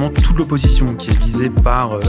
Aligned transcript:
vraiment 0.00 0.18
toute 0.18 0.38
l'opposition 0.38 0.86
qui 0.86 1.10
est 1.10 1.22
visée 1.22 1.50
par 1.50 1.92
euh, 1.92 2.00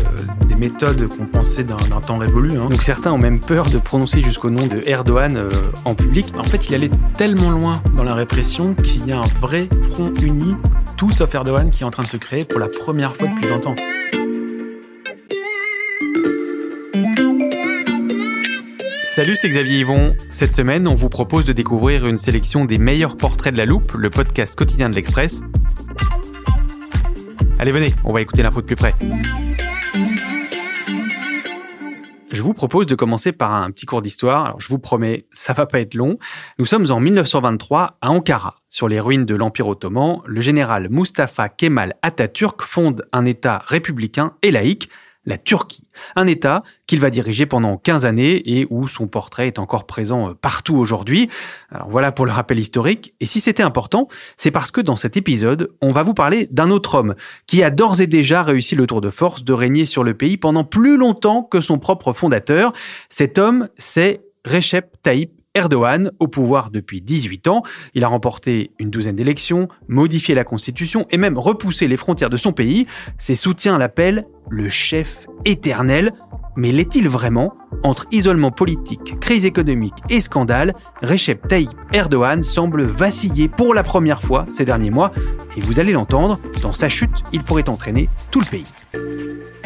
des 0.48 0.56
méthodes 0.56 1.10
qu'on 1.10 1.26
pensait 1.26 1.66
d'un 1.66 1.76
temps 2.00 2.18
révolu. 2.18 2.58
Hein. 2.58 2.70
Donc 2.70 2.84
certains 2.84 3.12
ont 3.12 3.18
même 3.18 3.42
peur 3.42 3.70
de 3.70 3.80
prononcer 3.80 4.22
jusqu'au 4.22 4.50
nom 4.50 4.66
de 4.66 4.82
Erdogan 4.86 5.36
euh, 5.36 5.50
en 5.84 5.94
public. 5.94 6.34
En 6.38 6.44
fait, 6.44 6.70
il 6.70 6.76
allait 6.76 6.92
tellement 7.18 7.50
loin 7.50 7.84
dans 7.98 8.04
la 8.04 8.16
répression 8.16 8.76
qu'il 8.76 9.06
y 9.06 9.12
a 9.12 9.18
un 9.18 9.40
vrai 9.42 9.68
front 9.92 10.14
uni, 10.24 10.56
tout 10.96 11.12
sauf 11.12 11.36
Erdogan, 11.36 11.70
qui 11.70 11.84
est 11.84 11.86
en 11.86 11.92
train 11.92 12.04
de 12.04 12.08
se 12.08 12.16
créer 12.16 12.46
pour 12.46 12.62
la 12.62 12.70
première 12.70 13.14
fois 13.14 13.28
depuis 13.28 13.48
20 13.48 13.68
ans. 13.68 13.76
Salut, 19.04 19.36
c'est 19.36 19.50
Xavier 19.50 19.80
Yvon. 19.80 20.16
Cette 20.30 20.54
semaine, 20.54 20.88
on 20.88 20.94
vous 20.94 21.10
propose 21.10 21.44
de 21.44 21.52
découvrir 21.52 22.06
une 22.06 22.18
sélection 22.18 22.64
des 22.64 22.78
meilleurs 22.78 23.18
portraits 23.18 23.52
de 23.52 23.58
la 23.58 23.66
loupe, 23.66 23.92
le 23.96 24.10
podcast 24.10 24.56
quotidien 24.56 24.90
de 24.90 24.96
l'Express. 24.96 25.42
Allez, 27.62 27.72
venez, 27.72 27.94
on 28.04 28.12
va 28.12 28.22
écouter 28.22 28.42
l'info 28.42 28.60
de 28.60 28.66
plus 28.66 28.76
près. 28.76 28.96
Je 32.32 32.42
vous 32.42 32.56
propose 32.56 32.88
de 32.88 32.96
commencer 32.96 33.34
par 33.34 33.54
un 33.54 33.70
petit 33.70 33.86
cours 33.86 34.02
d'histoire. 34.02 34.60
Je 34.60 34.68
vous 34.68 34.80
promets, 34.80 35.28
ça 35.32 35.54
va 35.54 35.68
pas 35.68 35.80
être 35.80 35.94
long. 35.94 36.18
Nous 36.58 36.66
sommes 36.66 36.90
en 36.90 37.00
1923 37.00 38.00
à 38.02 38.10
Ankara. 38.10 38.56
Sur 38.68 38.88
les 38.88 39.00
ruines 39.00 39.26
de 39.26 39.36
l'Empire 39.36 39.68
ottoman, 39.68 40.24
le 40.26 40.42
général 40.42 40.88
Mustafa 40.90 41.50
Kemal 41.50 41.98
Atatürk 42.02 42.64
fonde 42.64 43.06
un 43.14 43.26
État 43.26 43.62
républicain 43.68 44.34
et 44.42 44.50
laïque 44.50 44.90
la 45.26 45.38
Turquie. 45.38 45.88
Un 46.16 46.28
État 46.28 46.64
qu'il 46.88 47.00
va 47.00 47.10
diriger 47.10 47.46
pendant 47.46 47.78
15 47.78 48.06
années 48.06 48.42
et 48.58 48.66
où 48.70 48.88
son 48.88 49.08
portrait 49.08 49.48
est 49.48 49.60
encore 49.60 49.86
présent 49.86 50.30
euh, 50.30 50.34
partout 50.34 50.76
aujourd'hui. 50.76 51.30
Alors 51.72 51.90
voilà 51.90 52.12
pour 52.12 52.26
le 52.26 52.32
rappel 52.32 52.60
historique. 52.60 53.14
Et 53.20 53.26
si 53.26 53.40
c'était 53.40 53.64
important, 53.64 54.08
c'est 54.36 54.52
parce 54.52 54.72
que 54.72 54.82
dans 54.82 54.96
cet 54.96 55.18
épisode, 55.18 55.72
on 55.82 55.92
va 55.92 56.04
vous 56.04 56.14
parler 56.14 56.48
d'un 56.52 56.72
autre 56.72 56.96
homme 56.96 57.16
qui 57.46 57.64
a 57.64 57.70
d'ores 57.70 58.02
et 58.02 58.08
déjà 58.08 58.44
réussi 58.44 58.76
le 58.76 58.88
tour 58.88 59.02
de 59.02 59.10
force 59.10 59.44
de 59.44 59.54
régner 59.54 59.86
sur 59.86 60.04
le 60.04 60.14
pays 60.14 60.38
pendant 60.38 60.64
plus 60.64 60.98
longtemps 60.98 61.44
que 61.44 61.62
son 61.62 61.78
propre 61.78 62.14
fondateur. 62.14 62.74
Cet 63.10 63.38
homme, 63.38 63.70
c'est 63.78 64.22
Recep 64.46 64.96
Tayyip 65.04 65.41
Erdogan, 65.54 66.12
au 66.20 66.30
pouvoir 66.30 66.72
depuis 66.72 67.02
18 67.02 67.50
ans, 67.50 67.62
il 67.94 68.06
a 68.06 68.08
remporté 68.08 68.72
une 68.80 68.90
douzaine 68.90 69.18
d'élections, 69.18 69.68
modifié 69.90 70.34
la 70.34 70.46
constitution 70.46 71.08
et 71.12 71.18
même 71.18 71.38
repoussé 71.38 71.90
les 71.90 71.98
frontières 71.98 72.30
de 72.30 72.38
son 72.38 72.54
pays. 72.54 72.88
Ses 73.18 73.36
soutiens 73.36 73.78
l'appellent 73.78 74.26
le 74.50 74.70
chef 74.70 75.28
éternel. 75.44 76.14
Mais 76.56 76.72
l'est-il 76.72 77.10
vraiment? 77.10 77.54
Entre 77.84 78.08
isolement 78.12 78.52
politique, 78.52 79.20
crise 79.20 79.46
économique 79.46 79.96
et 80.10 80.22
scandale, 80.22 80.74
Recep 81.02 81.48
Tayyip 81.48 81.78
Erdogan 81.92 82.44
semble 82.44 82.84
vaciller 82.84 83.50
pour 83.50 83.74
la 83.74 83.84
première 83.84 84.22
fois 84.22 84.46
ces 84.52 84.64
derniers 84.64 84.90
mois. 84.90 85.12
Et 85.58 85.62
vous 85.62 85.82
allez 85.82 85.92
l'entendre, 85.92 86.40
dans 86.62 86.74
sa 86.74 86.88
chute, 86.88 87.24
il 87.34 87.44
pourrait 87.44 87.70
entraîner 87.70 88.10
tout 88.32 88.40
le 88.40 88.46
pays. 88.46 89.61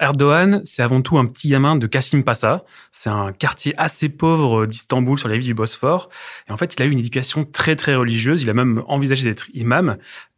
Erdogan, 0.00 0.62
c'est 0.64 0.82
avant 0.82 1.00
tout 1.02 1.18
un 1.18 1.26
petit 1.26 1.48
gamin 1.48 1.76
de 1.76 1.86
Kassim 1.86 2.22
Passa. 2.22 2.64
C'est 2.92 3.10
un 3.10 3.32
quartier 3.32 3.74
assez 3.76 4.08
pauvre 4.08 4.66
d'Istanbul 4.66 5.18
sur 5.18 5.28
la 5.28 5.36
ville 5.36 5.46
du 5.46 5.54
Bosphore. 5.54 6.08
Et 6.48 6.52
en 6.52 6.56
fait, 6.56 6.74
il 6.74 6.82
a 6.82 6.86
eu 6.86 6.90
une 6.90 6.98
éducation 6.98 7.44
très 7.44 7.76
très 7.76 7.94
religieuse. 7.94 8.42
Il 8.42 8.50
a 8.50 8.54
même 8.54 8.82
envisagé 8.86 9.24
d'être 9.24 9.48
imam. 9.54 9.96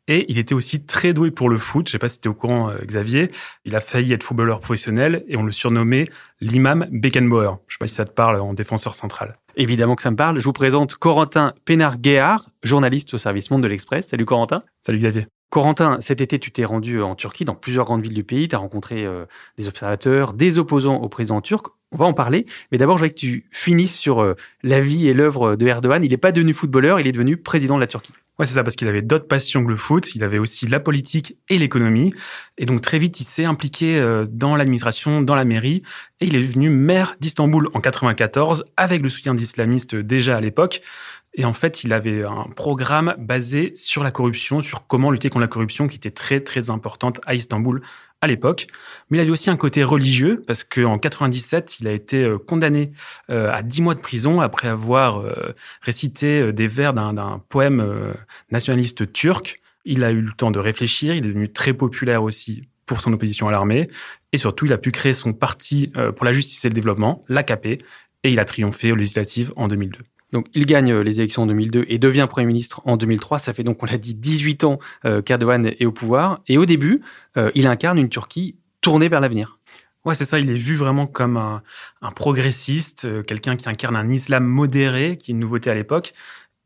Et 0.09 0.25
il 0.29 0.39
était 0.39 0.55
aussi 0.55 0.85
très 0.85 1.13
doué 1.13 1.31
pour 1.31 1.51
le 1.51 1.59
foot. 1.59 1.87
Je 1.87 1.93
sais 1.93 1.99
pas 1.99 2.09
si 2.09 2.19
tu 2.19 2.29
es 2.29 2.31
au 2.31 2.35
courant, 2.35 2.71
euh, 2.71 2.79
Xavier. 2.85 3.31
Il 3.65 3.77
a 3.77 3.81
failli 3.81 4.15
être 4.15 4.25
footballeur 4.25 4.61
professionnel 4.61 5.23
et 5.29 5.37
on 5.37 5.43
le 5.43 5.53
surnommait 5.53 6.09
l'imam 6.41 6.87
Beckenbauer. 6.91 7.59
Je 7.69 7.75
sais 7.75 7.79
pas 7.79 7.89
si 7.89 7.95
ça 7.95 8.07
te 8.07 8.13
parle 8.13 8.41
en 8.41 8.55
défenseur 8.55 8.95
central. 8.95 9.39
Évidemment 9.57 9.97
que 9.97 10.03
ça 10.03 10.11
me 10.11 10.17
parle. 10.17 10.39
Je 10.39 10.45
vous 10.45 10.55
présente 10.55 10.95
Corentin 10.95 11.53
Pénard-Guéard, 11.67 12.49
journaliste 12.63 13.13
au 13.15 13.19
service 13.19 13.51
Monde 13.51 13.63
de 13.63 13.69
l'Express. 13.69 14.09
Salut 14.09 14.25
Corentin. 14.25 14.63
Salut 14.81 14.99
Xavier. 14.99 15.27
Corentin, 15.51 15.97
cet 16.01 16.21
été, 16.21 16.39
tu 16.39 16.51
t'es 16.51 16.65
rendu 16.65 17.01
en 17.01 17.15
Turquie, 17.15 17.47
dans 17.47 17.55
plusieurs 17.55 17.87
grandes 17.87 18.03
villes 18.03 18.15
du 18.15 18.25
pays. 18.25 18.49
Tu 18.49 18.55
as 18.55 18.59
rencontré 18.59 19.07
euh, 19.07 19.25
des 19.57 19.67
observateurs, 19.67 20.35
des 20.35 20.59
opposants 20.59 20.97
au 20.97 21.09
président 21.09 21.41
turc. 21.41 21.67
On 21.91 21.97
va 21.97 22.05
en 22.05 22.13
parler. 22.13 22.45
Mais 22.71 22.77
d'abord, 22.77 22.99
je 22.99 23.05
voudrais 23.05 23.15
que 23.15 23.21
tu 23.21 23.47
finisses 23.51 23.97
sur 23.97 24.21
euh, 24.21 24.35
la 24.63 24.81
vie 24.81 25.09
et 25.09 25.15
l'œuvre 25.15 25.57
de 25.57 25.67
Erdogan. 25.67 26.05
Il 26.05 26.11
n'est 26.11 26.19
pas 26.19 26.33
devenu 26.33 26.53
footballeur, 26.53 27.01
il 27.01 27.07
est 27.07 27.13
devenu 27.13 27.39
président 27.39 27.77
de 27.77 27.81
la 27.81 27.87
Turquie. 27.87 28.13
Ouais, 28.39 28.47
c'est 28.47 28.55
ça, 28.55 28.63
parce 28.63 28.77
qu'il 28.77 28.87
avait 28.87 29.03
d'autres 29.03 29.27
passions 29.27 29.65
que 29.65 29.71
le 29.71 29.77
foot. 29.77 30.15
Il 30.15 30.23
avait 30.23 30.39
aussi 30.39 30.69
la 30.69 30.81
politique 30.81 31.37
et 31.49 31.59
l'économie. 31.59 32.13
Et 32.57 32.67
donc, 32.67 32.83
très 32.83 32.99
vite, 32.99 33.19
il 33.19 33.25
s'est 33.25 33.47
impliqué 33.47 33.99
euh, 33.99 34.27
dans 34.29 34.55
l'administration, 34.55 35.23
dans 35.23 35.35
la 35.35 35.45
mairie. 35.45 35.83
Et 36.21 36.27
il 36.27 36.37
est 36.37 36.43
devenu 36.43 36.69
maire 36.69 37.17
d'Istanbul 37.21 37.69
en 37.73 37.81
94, 37.81 38.65
avec 38.77 39.03
le 39.03 39.09
soutien 39.09 39.35
d'islamistes 39.35 39.97
déjà 39.97 40.37
à 40.37 40.41
l'époque. 40.41 40.83
Et 41.39 41.45
en 41.45 41.53
fait, 41.53 41.85
il 41.85 41.93
avait 41.93 42.25
un 42.25 42.49
programme 42.57 43.15
basé 43.17 43.73
sur 43.77 44.03
la 44.03 44.11
corruption, 44.11 44.61
sur 44.61 44.89
comment 44.89 45.13
lutter 45.13 45.31
contre 45.31 45.43
la 45.43 45.47
corruption, 45.47 45.87
qui 45.87 45.97
était 45.97 46.11
très, 46.11 46.41
très 46.41 46.69
importante 46.69 47.21
à 47.27 47.37
Istanbul 47.37 47.81
à 48.21 48.27
l'époque. 48.27 48.67
Mais 49.09 49.19
il 49.19 49.21
avait 49.21 49.31
aussi 49.31 49.49
un 49.49 49.57
côté 49.57 49.85
religieux, 49.85 50.43
parce 50.49 50.65
qu'en 50.65 50.99
97, 50.99 51.79
il 51.79 51.87
a 51.87 51.93
été 51.93 52.25
euh, 52.25 52.39
condamné 52.39 52.91
euh, 53.31 53.53
à 53.53 53.63
10 53.63 53.83
mois 53.83 53.95
de 53.95 54.01
prison 54.01 54.41
après 54.41 54.67
avoir 54.67 55.21
euh, 55.21 55.55
récité 55.81 56.53
des 56.53 56.67
vers 56.67 56.93
d'un 56.93 57.41
poème 57.49 58.17
nationaliste 58.51 59.13
turc. 59.13 59.61
Il 59.85 60.03
a 60.03 60.11
eu 60.11 60.21
le 60.21 60.33
temps 60.33 60.51
de 60.51 60.59
réfléchir, 60.59 61.15
il 61.15 61.25
est 61.25 61.29
devenu 61.29 61.53
très 61.53 61.73
populaire 61.73 62.25
aussi 62.25 62.69
pour 62.85 63.01
son 63.01 63.13
opposition 63.13 63.47
à 63.47 63.53
l'armée. 63.53 63.89
Et 64.33 64.39
surtout, 64.39 64.67
il 64.67 64.73
a 64.73 64.79
pu 64.79 64.91
créer 64.91 65.15
son 65.15 65.33
parti 65.33 65.93
pour 66.17 66.25
la 66.25 66.33
justice 66.33 66.65
et 66.65 66.69
le 66.69 66.75
développement, 66.75 67.25
l'AKP, 67.29 67.67
et 68.25 68.33
il 68.33 68.41
a 68.41 68.45
triomphé 68.45 68.91
aux 68.91 68.97
législatives 68.97 69.53
en 69.55 69.69
2002. 69.69 70.01
Donc, 70.33 70.47
il 70.55 70.67
gagne 70.67 70.93
euh, 70.93 71.03
les 71.03 71.21
élections 71.21 71.43
en 71.43 71.47
2002 71.47 71.87
et 71.89 71.99
devient 71.99 72.27
Premier 72.29 72.47
ministre 72.47 72.83
en 72.85 72.97
2003. 72.97 73.39
Ça 73.39 73.53
fait 73.53 73.65
donc, 73.65 73.83
on 73.83 73.87
l'a 73.87 73.99
dit, 73.99 74.15
18 74.15 74.65
ans 74.65 74.79
euh, 75.05 75.23
qu'Erdogan 75.23 75.67
est 75.67 75.87
au 75.87 75.93
pouvoir. 75.93 76.41
Et 76.49 76.59
au 76.59 76.67
début, 76.67 77.01
euh, 77.37 77.51
il 77.55 77.67
incarne 77.67 77.99
une 77.99 78.09
Turquie 78.09 78.57
tournée 78.81 79.09
vers 79.09 79.21
l'avenir. 79.21 79.59
Ouais, 80.05 80.15
c'est 80.15 80.25
ça. 80.25 80.39
Il 80.39 80.51
est 80.51 80.55
vu 80.55 80.77
vraiment 80.77 81.07
comme 81.07 81.37
un, 81.37 81.63
un 82.03 82.11
progressiste, 82.11 83.09
quelqu'un 83.25 83.57
qui 83.57 83.69
incarne 83.69 83.97
un 83.97 84.09
islam 84.11 84.45
modéré, 84.45 85.17
qui 85.17 85.31
est 85.31 85.35
une 85.35 85.41
nouveauté 85.41 85.71
à 85.71 85.75
l'époque, 85.75 86.15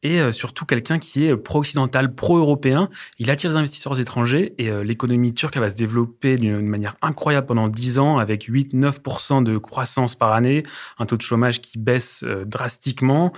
et 0.03 0.21
euh, 0.21 0.33
surtout 0.33 0.67
quelqu'un 0.67 0.99
qui 0.99 1.27
est 1.27 1.37
pro-occidental, 1.37 2.15
pro-européen. 2.15 2.89
Il 3.19 3.31
attire 3.31 3.51
les 3.51 3.57
investisseurs 3.57 3.99
étrangers 4.01 4.55
et 4.59 4.69
euh, 4.69 4.83
l'économie 4.83 5.35
turque 5.35 5.57
va 5.57 5.71
se 5.71 5.75
développer 5.75 6.37
d'une 6.37 6.67
manière 6.67 6.97
incroyable 7.03 7.47
pendant 7.47 7.69
10 7.69 7.99
ans 7.99 8.19
avec 8.19 8.49
8-9% 8.49 9.43
de 9.43 9.59
croissance 9.59 10.15
par 10.15 10.33
année, 10.33 10.65
un 10.99 11.07
taux 11.07 11.17
de 11.17 11.23
chômage 11.23 11.61
qui 11.61 11.79
baisse 11.79 12.25
euh, 12.25 12.45
drastiquement 12.45 13.33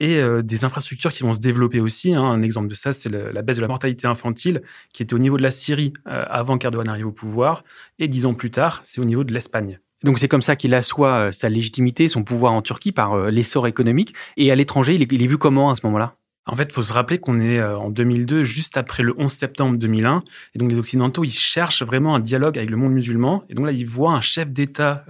et 0.00 0.20
des 0.42 0.64
infrastructures 0.64 1.12
qui 1.12 1.22
vont 1.22 1.32
se 1.32 1.38
développer 1.38 1.78
aussi. 1.78 2.12
Hein. 2.12 2.24
Un 2.24 2.42
exemple 2.42 2.66
de 2.66 2.74
ça, 2.74 2.92
c'est 2.92 3.08
la 3.08 3.40
baisse 3.42 3.58
de 3.58 3.62
la 3.62 3.68
mortalité 3.68 4.08
infantile 4.08 4.62
qui 4.92 5.04
était 5.04 5.14
au 5.14 5.18
niveau 5.20 5.36
de 5.36 5.44
la 5.44 5.52
Syrie 5.52 5.92
avant 6.06 6.58
qu'Erdogan 6.58 6.88
arrive 6.88 7.06
au 7.06 7.12
pouvoir 7.12 7.62
et 8.00 8.08
dix 8.08 8.26
ans 8.26 8.34
plus 8.34 8.50
tard, 8.50 8.80
c'est 8.82 9.00
au 9.00 9.04
niveau 9.04 9.22
de 9.22 9.32
l'Espagne. 9.32 9.78
Donc 10.04 10.18
c'est 10.18 10.28
comme 10.28 10.42
ça 10.42 10.56
qu'il 10.56 10.74
assoit 10.74 11.14
euh, 11.14 11.32
sa 11.32 11.48
légitimité, 11.48 12.08
son 12.08 12.24
pouvoir 12.24 12.52
en 12.52 12.62
Turquie 12.62 12.92
par 12.92 13.14
euh, 13.14 13.30
l'essor 13.30 13.66
économique. 13.66 14.14
Et 14.36 14.50
à 14.50 14.54
l'étranger, 14.54 14.94
il 14.94 15.22
est 15.22 15.26
vu 15.26 15.38
comment 15.38 15.70
à 15.70 15.74
ce 15.74 15.80
moment-là? 15.84 16.16
En 16.46 16.56
fait, 16.56 16.64
il 16.64 16.72
faut 16.72 16.82
se 16.82 16.92
rappeler 16.92 17.18
qu'on 17.18 17.40
est 17.40 17.58
euh, 17.58 17.78
en 17.78 17.90
2002, 17.90 18.44
juste 18.44 18.76
après 18.76 19.02
le 19.02 19.14
11 19.16 19.30
septembre 19.30 19.78
2001. 19.78 20.22
Et 20.54 20.58
donc, 20.58 20.70
les 20.70 20.78
Occidentaux, 20.78 21.24
ils 21.24 21.30
cherchent 21.30 21.82
vraiment 21.82 22.14
un 22.14 22.20
dialogue 22.20 22.58
avec 22.58 22.70
le 22.70 22.76
monde 22.76 22.92
musulman. 22.92 23.44
Et 23.48 23.54
donc 23.54 23.66
là, 23.66 23.72
ils 23.72 23.86
voient 23.86 24.12
un 24.12 24.20
chef 24.20 24.50
d'État 24.50 25.04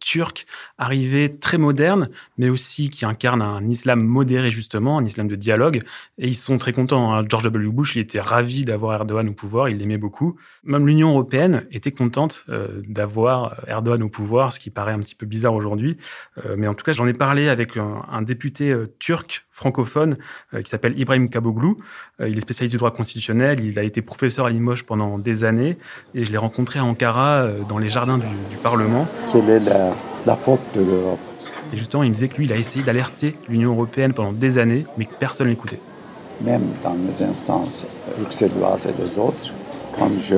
turc 0.00 0.46
arrivé 0.78 1.36
très 1.38 1.58
moderne, 1.58 2.08
mais 2.38 2.48
aussi 2.48 2.88
qui 2.88 3.04
incarne 3.04 3.42
un 3.42 3.66
islam 3.68 4.02
modéré 4.02 4.50
justement, 4.50 4.98
un 4.98 5.04
islam 5.04 5.28
de 5.28 5.36
dialogue. 5.36 5.82
Et 6.18 6.28
ils 6.28 6.36
sont 6.36 6.56
très 6.56 6.72
contents. 6.72 7.12
Hein. 7.12 7.24
George 7.28 7.44
W. 7.44 7.68
Bush, 7.70 7.96
il 7.96 8.00
était 8.00 8.20
ravi 8.20 8.64
d'avoir 8.64 8.94
Erdogan 8.94 9.28
au 9.28 9.32
pouvoir, 9.32 9.68
il 9.68 9.78
l'aimait 9.78 9.98
beaucoup. 9.98 10.36
Même 10.64 10.86
l'Union 10.86 11.10
européenne 11.10 11.66
était 11.70 11.92
contente 11.92 12.44
euh, 12.48 12.82
d'avoir 12.86 13.62
Erdogan 13.66 14.02
au 14.02 14.08
pouvoir, 14.08 14.52
ce 14.52 14.60
qui 14.60 14.70
paraît 14.70 14.92
un 14.92 15.00
petit 15.00 15.14
peu 15.14 15.26
bizarre 15.26 15.54
aujourd'hui. 15.54 15.96
Euh, 16.44 16.54
mais 16.56 16.68
en 16.68 16.74
tout 16.74 16.84
cas, 16.84 16.92
j'en 16.92 17.06
ai 17.06 17.12
parlé 17.12 17.48
avec 17.48 17.76
un, 17.76 18.22
député 18.22 18.70
euh, 18.70 18.94
turc 18.98 19.46
francophone 19.58 20.16
qui 20.52 20.70
s'appelle 20.70 20.98
Ibrahim 20.98 21.28
Kaboglu. 21.28 21.74
il 22.20 22.38
est 22.38 22.40
spécialiste 22.40 22.72
du 22.72 22.78
droit 22.78 22.92
constitutionnel, 22.92 23.60
il 23.60 23.78
a 23.78 23.82
été 23.82 24.02
professeur 24.02 24.46
à 24.46 24.50
Limoges 24.50 24.84
pendant 24.84 25.18
des 25.18 25.44
années 25.44 25.76
et 26.14 26.24
je 26.24 26.32
l'ai 26.32 26.38
rencontré 26.38 26.78
à 26.78 26.84
Ankara 26.84 27.48
dans 27.68 27.78
les 27.78 27.88
jardins 27.88 28.18
du, 28.18 28.26
du 28.50 28.56
Parlement. 28.62 29.06
Quelle 29.32 29.50
est 29.50 29.60
la 29.60 29.92
la 30.28 30.36
faute 30.36 30.60
de 30.74 30.82
l'Europe? 30.82 31.18
Et 31.72 31.76
justement, 31.76 32.02
il 32.02 32.10
me 32.10 32.14
disait 32.14 32.28
que 32.28 32.36
lui, 32.36 32.44
il 32.44 32.52
a 32.52 32.56
essayé 32.56 32.84
d'alerter 32.84 33.36
l'Union 33.48 33.72
européenne 33.72 34.12
pendant 34.12 34.32
des 34.32 34.58
années, 34.58 34.84
mais 34.96 35.06
que 35.06 35.14
personne 35.18 35.46
ne 35.46 35.52
l'écoutait. 35.52 35.80
Même 36.40 36.66
dans 36.82 36.96
les 37.06 37.22
instances 37.22 37.86
bruxelloises 38.18 38.86
et 38.86 39.02
les 39.02 39.18
autres, 39.18 39.52
quand 39.98 40.10
je 40.18 40.36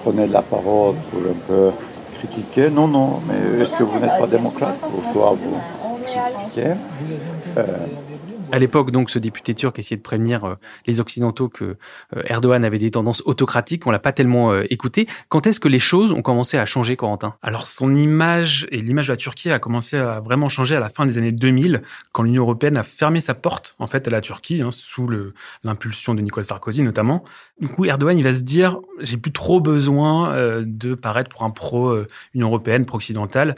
prenais 0.00 0.26
la 0.26 0.42
parole 0.42 0.96
pour 1.10 1.20
un 1.22 1.38
peu 1.46 1.70
critiquer, 2.12 2.70
non, 2.70 2.88
non, 2.88 3.20
mais 3.26 3.62
est-ce 3.62 3.76
que 3.76 3.84
vous 3.84 3.98
n'êtes 3.98 4.18
pas 4.18 4.26
démocrate? 4.26 4.78
Pourquoi 4.80 5.36
vous 5.40 5.58
critiquez? 6.02 6.74
Euh, 7.56 7.64
À 8.54 8.58
l'époque, 8.60 8.92
donc, 8.92 9.10
ce 9.10 9.18
député 9.18 9.52
turc 9.52 9.80
essayait 9.80 9.96
de 9.96 10.02
prévenir 10.02 10.44
euh, 10.44 10.54
les 10.86 11.00
Occidentaux 11.00 11.48
que 11.48 11.64
euh, 11.64 12.22
Erdogan 12.26 12.64
avait 12.64 12.78
des 12.78 12.92
tendances 12.92 13.20
autocratiques. 13.26 13.84
On 13.84 13.90
l'a 13.90 13.98
pas 13.98 14.12
tellement 14.12 14.52
euh, 14.52 14.62
écouté. 14.70 15.08
Quand 15.28 15.48
est-ce 15.48 15.58
que 15.58 15.66
les 15.66 15.80
choses 15.80 16.12
ont 16.12 16.22
commencé 16.22 16.56
à 16.56 16.64
changer, 16.64 16.94
Corentin? 16.94 17.34
Alors, 17.42 17.66
son 17.66 17.92
image 17.92 18.68
et 18.70 18.80
l'image 18.80 19.08
de 19.08 19.12
la 19.12 19.16
Turquie 19.16 19.50
a 19.50 19.58
commencé 19.58 19.96
à 19.96 20.20
vraiment 20.20 20.48
changer 20.48 20.76
à 20.76 20.78
la 20.78 20.88
fin 20.88 21.04
des 21.04 21.18
années 21.18 21.32
2000, 21.32 21.82
quand 22.12 22.22
l'Union 22.22 22.44
européenne 22.44 22.76
a 22.76 22.84
fermé 22.84 23.18
sa 23.18 23.34
porte, 23.34 23.74
en 23.80 23.88
fait, 23.88 24.06
à 24.06 24.12
la 24.12 24.20
Turquie, 24.20 24.62
hein, 24.62 24.70
sous 24.70 25.10
l'impulsion 25.64 26.14
de 26.14 26.20
Nicolas 26.20 26.44
Sarkozy 26.44 26.82
notamment. 26.82 27.24
Du 27.60 27.66
coup, 27.66 27.86
Erdogan, 27.86 28.16
il 28.16 28.22
va 28.22 28.34
se 28.34 28.42
dire, 28.42 28.78
j'ai 29.00 29.16
plus 29.16 29.32
trop 29.32 29.58
besoin 29.58 30.32
de 30.62 30.94
paraître 30.94 31.28
pour 31.28 31.42
un 31.42 31.50
pro-Union 31.50 32.46
européenne, 32.46 32.86
pro-occidentale 32.86 33.56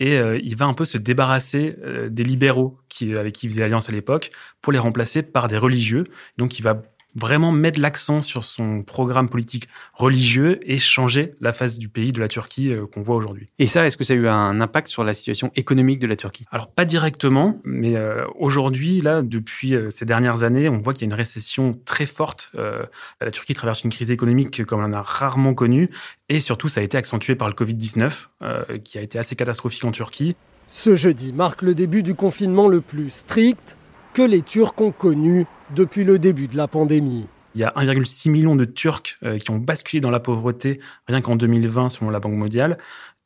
et 0.00 0.18
euh, 0.18 0.38
il 0.42 0.56
va 0.56 0.66
un 0.66 0.74
peu 0.74 0.84
se 0.84 0.98
débarrasser 0.98 1.76
euh, 1.82 2.08
des 2.08 2.24
libéraux 2.24 2.78
qui, 2.88 3.16
avec 3.16 3.34
qui 3.34 3.46
il 3.46 3.50
faisait 3.50 3.62
alliance 3.62 3.88
à 3.88 3.92
l'époque 3.92 4.30
pour 4.62 4.72
les 4.72 4.78
remplacer 4.78 5.22
par 5.22 5.48
des 5.48 5.58
religieux. 5.58 6.04
Donc 6.36 6.58
il 6.58 6.62
va 6.62 6.82
vraiment 7.14 7.52
mettre 7.52 7.80
l'accent 7.80 8.20
sur 8.22 8.44
son 8.44 8.82
programme 8.82 9.28
politique 9.28 9.68
religieux 9.94 10.60
et 10.62 10.78
changer 10.78 11.34
la 11.40 11.52
face 11.52 11.78
du 11.78 11.88
pays, 11.88 12.12
de 12.12 12.20
la 12.20 12.28
Turquie 12.28 12.72
euh, 12.72 12.86
qu'on 12.86 13.02
voit 13.02 13.16
aujourd'hui. 13.16 13.46
Et 13.58 13.66
ça, 13.66 13.86
est-ce 13.86 13.96
que 13.96 14.04
ça 14.04 14.14
a 14.14 14.16
eu 14.16 14.28
un 14.28 14.60
impact 14.60 14.88
sur 14.88 15.04
la 15.04 15.14
situation 15.14 15.50
économique 15.56 15.98
de 15.98 16.06
la 16.06 16.16
Turquie? 16.16 16.44
Alors 16.50 16.70
pas 16.70 16.84
directement, 16.84 17.60
mais 17.64 17.96
euh, 17.96 18.24
aujourd'hui, 18.38 19.00
là, 19.00 19.22
depuis 19.22 19.74
euh, 19.74 19.90
ces 19.90 20.04
dernières 20.04 20.44
années, 20.44 20.68
on 20.68 20.78
voit 20.78 20.92
qu'il 20.92 21.02
y 21.02 21.04
a 21.04 21.10
une 21.12 21.18
récession 21.18 21.78
très 21.84 22.06
forte. 22.06 22.50
la 22.54 23.30
Turquie 23.30 23.54
traverse 23.54 23.82
une 23.84 23.90
crise 23.90 24.10
économique 24.10 24.64
comme 24.64 24.80
on 24.80 24.84
en 24.84 24.92
a 24.92 25.02
rarement 25.02 25.54
connue, 25.54 25.90
et 26.28 26.40
surtout, 26.40 26.68
ça 26.68 26.80
a 26.80 26.84
été 26.84 26.96
accentué 26.96 27.34
par 27.34 27.48
le 27.48 27.54
Covid-19, 27.54 28.80
qui 28.82 28.98
a 28.98 29.02
été 29.02 29.18
assez 29.18 29.36
catastrophique 29.36 29.84
en 29.84 29.92
Turquie. 29.92 30.36
Ce 30.68 30.94
jeudi 30.94 31.32
marque 31.32 31.62
le 31.62 31.74
début 31.74 32.02
du 32.02 32.14
confinement 32.14 32.68
le 32.68 32.80
plus 32.80 33.10
strict 33.10 33.76
que 34.14 34.22
les 34.22 34.42
Turcs 34.42 34.80
ont 34.80 34.92
connu 34.92 35.46
depuis 35.74 36.04
le 36.04 36.18
début 36.18 36.48
de 36.48 36.56
la 36.56 36.68
pandémie. 36.68 37.26
Il 37.54 37.60
y 37.60 37.64
a 37.64 37.72
1,6 37.76 38.30
million 38.30 38.54
de 38.56 38.64
Turcs 38.64 39.16
euh, 39.24 39.38
qui 39.38 39.50
ont 39.50 39.58
basculé 39.58 40.00
dans 40.00 40.10
la 40.10 40.20
pauvreté 40.20 40.80
rien 41.06 41.20
qu'en 41.20 41.34
2020 41.34 41.88
selon 41.88 42.10
la 42.10 42.20
Banque 42.20 42.34
mondiale. 42.34 42.78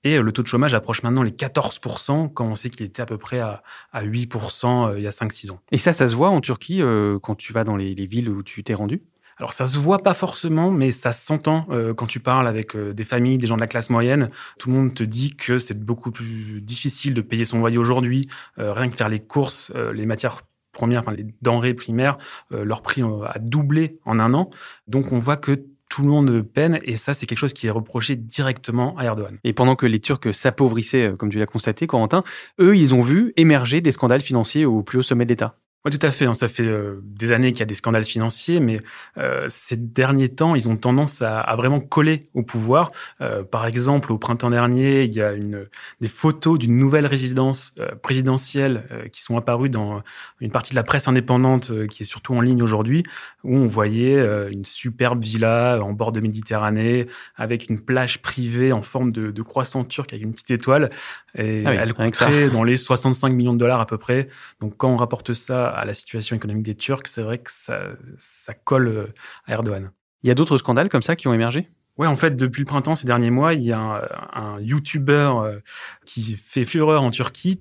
Et 0.04 0.16
euh, 0.16 0.22
le 0.22 0.32
taux 0.32 0.42
de 0.42 0.48
chômage 0.48 0.74
approche 0.74 1.02
maintenant 1.02 1.22
les 1.22 1.32
14%, 1.32 2.32
quand 2.32 2.46
on 2.46 2.54
sait 2.54 2.70
qu'il 2.70 2.86
était 2.86 3.02
à 3.02 3.06
peu 3.06 3.18
près 3.18 3.40
à, 3.40 3.62
8% 3.94 4.90
euh, 4.90 4.98
il 4.98 5.02
y 5.02 5.06
a 5.06 5.10
5-6 5.10 5.50
ans. 5.50 5.60
Et 5.70 5.78
ça, 5.78 5.92
ça 5.92 6.08
se 6.08 6.16
voit 6.16 6.30
en 6.30 6.40
Turquie 6.40 6.80
quand 7.22 7.34
tu 7.34 7.52
vas 7.52 7.64
dans 7.64 7.76
les, 7.76 7.94
villes 7.94 8.28
où 8.28 8.42
tu 8.42 8.64
t'es 8.64 8.74
rendu? 8.74 9.02
Alors 9.38 9.52
ça 9.52 9.66
se 9.66 9.78
voit 9.78 9.98
pas 9.98 10.14
forcément, 10.14 10.70
mais 10.70 10.92
ça 10.92 11.12
s'entend 11.12 11.66
quand 11.96 12.06
tu 12.06 12.20
parles 12.20 12.46
avec 12.46 12.76
des 12.76 13.04
familles, 13.04 13.38
des 13.38 13.46
gens 13.46 13.56
de 13.56 13.60
la 13.60 13.66
classe 13.66 13.90
moyenne. 13.90 14.30
Tout 14.58 14.70
le 14.70 14.76
monde 14.76 14.94
te 14.94 15.02
dit 15.02 15.34
que 15.34 15.58
c'est 15.58 15.78
beaucoup 15.78 16.10
plus 16.10 16.60
difficile 16.60 17.12
de 17.14 17.22
payer 17.22 17.44
son 17.44 17.58
loyer 17.58 17.78
aujourd'hui. 17.78 18.28
rien 18.56 18.88
que 18.88 18.96
faire 18.96 19.08
les 19.08 19.20
courses, 19.20 19.72
les 19.94 20.06
matières 20.06 20.42
premières, 20.72 21.00
enfin, 21.00 21.12
les 21.12 21.26
denrées 21.42 21.74
primaires, 21.74 22.18
euh, 22.52 22.64
leur 22.64 22.82
prix 22.82 23.02
euh, 23.02 23.24
a 23.26 23.38
doublé 23.38 23.98
en 24.04 24.18
un 24.18 24.34
an. 24.34 24.50
Donc 24.88 25.12
on 25.12 25.18
voit 25.18 25.36
que 25.36 25.64
tout 25.88 26.02
le 26.02 26.08
monde 26.08 26.42
peine 26.42 26.80
et 26.84 26.96
ça 26.96 27.12
c'est 27.12 27.26
quelque 27.26 27.38
chose 27.38 27.52
qui 27.52 27.66
est 27.66 27.70
reproché 27.70 28.16
directement 28.16 28.96
à 28.96 29.04
Erdogan. 29.04 29.36
Et 29.44 29.52
pendant 29.52 29.76
que 29.76 29.84
les 29.84 30.00
Turcs 30.00 30.32
s'appauvrissaient, 30.32 31.10
euh, 31.10 31.16
comme 31.16 31.30
tu 31.30 31.38
l'as 31.38 31.46
constaté, 31.46 31.86
Corentin, 31.86 32.22
eux 32.60 32.76
ils 32.76 32.94
ont 32.94 33.02
vu 33.02 33.34
émerger 33.36 33.82
des 33.82 33.92
scandales 33.92 34.22
financiers 34.22 34.64
au 34.64 34.82
plus 34.82 34.98
haut 34.98 35.02
sommet 35.02 35.26
de 35.26 35.30
l'État. 35.30 35.58
Oui, 35.84 35.90
tout 35.90 36.06
à 36.06 36.12
fait. 36.12 36.26
Hein. 36.26 36.34
Ça 36.34 36.46
fait 36.46 36.62
euh, 36.62 37.00
des 37.02 37.32
années 37.32 37.50
qu'il 37.50 37.58
y 37.58 37.64
a 37.64 37.66
des 37.66 37.74
scandales 37.74 38.04
financiers, 38.04 38.60
mais 38.60 38.78
euh, 39.18 39.46
ces 39.48 39.76
derniers 39.76 40.28
temps, 40.28 40.54
ils 40.54 40.68
ont 40.68 40.76
tendance 40.76 41.22
à, 41.22 41.52
vraiment 41.56 41.80
coller 41.80 42.28
au 42.34 42.44
pouvoir. 42.44 42.92
Euh, 43.20 43.42
par 43.42 43.66
exemple, 43.66 44.12
au 44.12 44.18
printemps 44.18 44.50
dernier, 44.50 45.02
il 45.02 45.12
y 45.12 45.20
a 45.20 45.32
une, 45.32 45.66
des 46.00 46.06
photos 46.06 46.56
d'une 46.56 46.78
nouvelle 46.78 47.06
résidence 47.06 47.74
présidentielle 48.00 48.86
qui 49.10 49.22
sont 49.22 49.36
apparues 49.36 49.70
dans 49.70 50.02
une 50.40 50.52
partie 50.52 50.70
de 50.70 50.76
la 50.76 50.84
presse 50.84 51.08
indépendante 51.08 51.72
qui 51.88 52.04
est 52.04 52.06
surtout 52.06 52.34
en 52.34 52.40
ligne 52.40 52.62
aujourd'hui, 52.62 53.02
où 53.42 53.56
on 53.56 53.66
voyait 53.66 54.20
une 54.50 54.64
superbe 54.64 55.22
villa 55.22 55.80
en 55.82 55.92
bord 55.92 56.12
de 56.12 56.20
Méditerranée 56.20 57.06
avec 57.36 57.68
une 57.68 57.80
plage 57.80 58.22
privée 58.22 58.72
en 58.72 58.82
forme 58.82 59.12
de, 59.12 59.30
de 59.30 59.42
croissant 59.42 59.84
turc 59.84 60.12
avec 60.12 60.24
une 60.24 60.32
petite 60.32 60.52
étoile. 60.52 60.90
Et 61.34 61.62
ah 61.64 61.74
elle 61.74 61.94
coûterait 61.94 62.50
dans 62.50 62.64
les 62.64 62.76
65 62.78 63.32
millions 63.32 63.54
de 63.54 63.58
dollars 63.58 63.80
à 63.80 63.86
peu 63.86 63.98
près. 63.98 64.28
Donc 64.60 64.76
quand 64.76 64.90
on 64.90 64.96
rapporte 64.96 65.32
ça 65.32 65.68
à 65.68 65.84
la 65.84 65.94
situation 65.94 66.36
économique 66.36 66.64
des 66.64 66.74
Turcs, 66.74 67.06
c'est 67.06 67.22
vrai 67.22 67.38
que 67.38 67.50
ça, 67.50 67.80
ça 68.18 68.54
colle 68.54 68.88
euh, 68.88 69.06
à 69.46 69.52
Erdogan. 69.52 69.90
Il 70.22 70.28
y 70.28 70.30
a 70.30 70.34
d'autres 70.34 70.58
scandales 70.58 70.88
comme 70.88 71.02
ça 71.02 71.16
qui 71.16 71.28
ont 71.28 71.34
émergé? 71.34 71.68
Ouais, 71.98 72.06
en 72.06 72.16
fait, 72.16 72.36
depuis 72.36 72.60
le 72.60 72.66
printemps, 72.66 72.94
ces 72.94 73.06
derniers 73.06 73.30
mois, 73.30 73.52
il 73.52 73.62
y 73.62 73.72
a 73.72 73.78
un, 73.78 74.02
un 74.32 74.60
YouTuber 74.60 75.30
euh, 75.34 75.58
qui 76.06 76.36
fait 76.36 76.64
fureur 76.64 77.02
en 77.02 77.10
Turquie. 77.10 77.60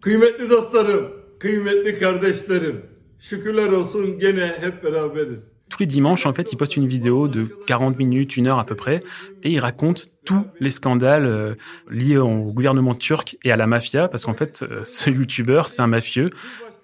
Tous 5.72 5.80
les 5.80 5.88
dimanches, 5.88 6.28
en 6.28 6.34
fait, 6.34 6.52
il 6.52 6.58
poste 6.58 6.78
une 6.78 6.86
vidéo 6.86 7.28
de 7.28 7.48
40 7.66 7.98
minutes, 7.98 8.38
une 8.38 8.46
heure 8.46 8.60
à 8.60 8.66
peu 8.66 8.76
près, 8.76 9.02
et 9.42 9.50
il 9.50 9.60
raconte 9.60 10.12
tous 10.26 10.46
les 10.60 10.70
scandales 10.70 11.26
euh, 11.26 11.56
liés 11.90 12.18
au 12.18 12.52
gouvernement 12.52 12.94
turc 12.94 13.38
et 13.44 13.52
à 13.52 13.56
la 13.56 13.66
mafia, 13.66 14.08
parce 14.08 14.26
qu'en 14.26 14.36
fait, 14.36 14.64
ce 14.84 15.10
YouTuber, 15.10 15.64
c'est 15.68 15.82
un 15.82 15.88
mafieux, 15.88 16.30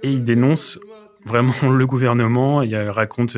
et 0.02 0.12
il 0.12 0.24
dénonce 0.24 0.80
vraiment 1.28 1.70
le 1.70 1.86
gouvernement. 1.86 2.64
Il 2.64 2.76
raconte 2.76 3.38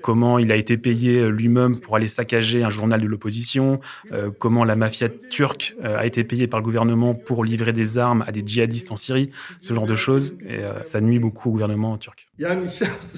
comment 0.00 0.38
il 0.38 0.52
a 0.52 0.56
été 0.56 0.76
payé 0.76 1.28
lui-même 1.28 1.80
pour 1.80 1.96
aller 1.96 2.06
saccager 2.06 2.62
un 2.62 2.70
journal 2.70 3.00
de 3.00 3.06
l'opposition, 3.06 3.80
euh, 4.12 4.30
comment 4.38 4.64
la 4.64 4.76
mafia 4.76 5.08
turque 5.30 5.74
euh, 5.82 5.96
a 5.96 6.06
été 6.06 6.22
payée 6.22 6.46
par 6.46 6.60
le 6.60 6.64
gouvernement 6.64 7.14
pour 7.14 7.44
livrer 7.44 7.72
des 7.72 7.98
armes 7.98 8.22
à 8.26 8.32
des 8.32 8.42
djihadistes 8.46 8.92
en 8.92 8.96
Syrie, 8.96 9.30
ce 9.60 9.74
genre 9.74 9.86
de 9.86 9.94
choses. 9.94 10.36
Et 10.46 10.58
euh, 10.58 10.82
ça 10.82 11.00
nuit 11.00 11.18
beaucoup 11.18 11.48
au 11.48 11.52
gouvernement 11.52 11.96
turc. 11.96 12.28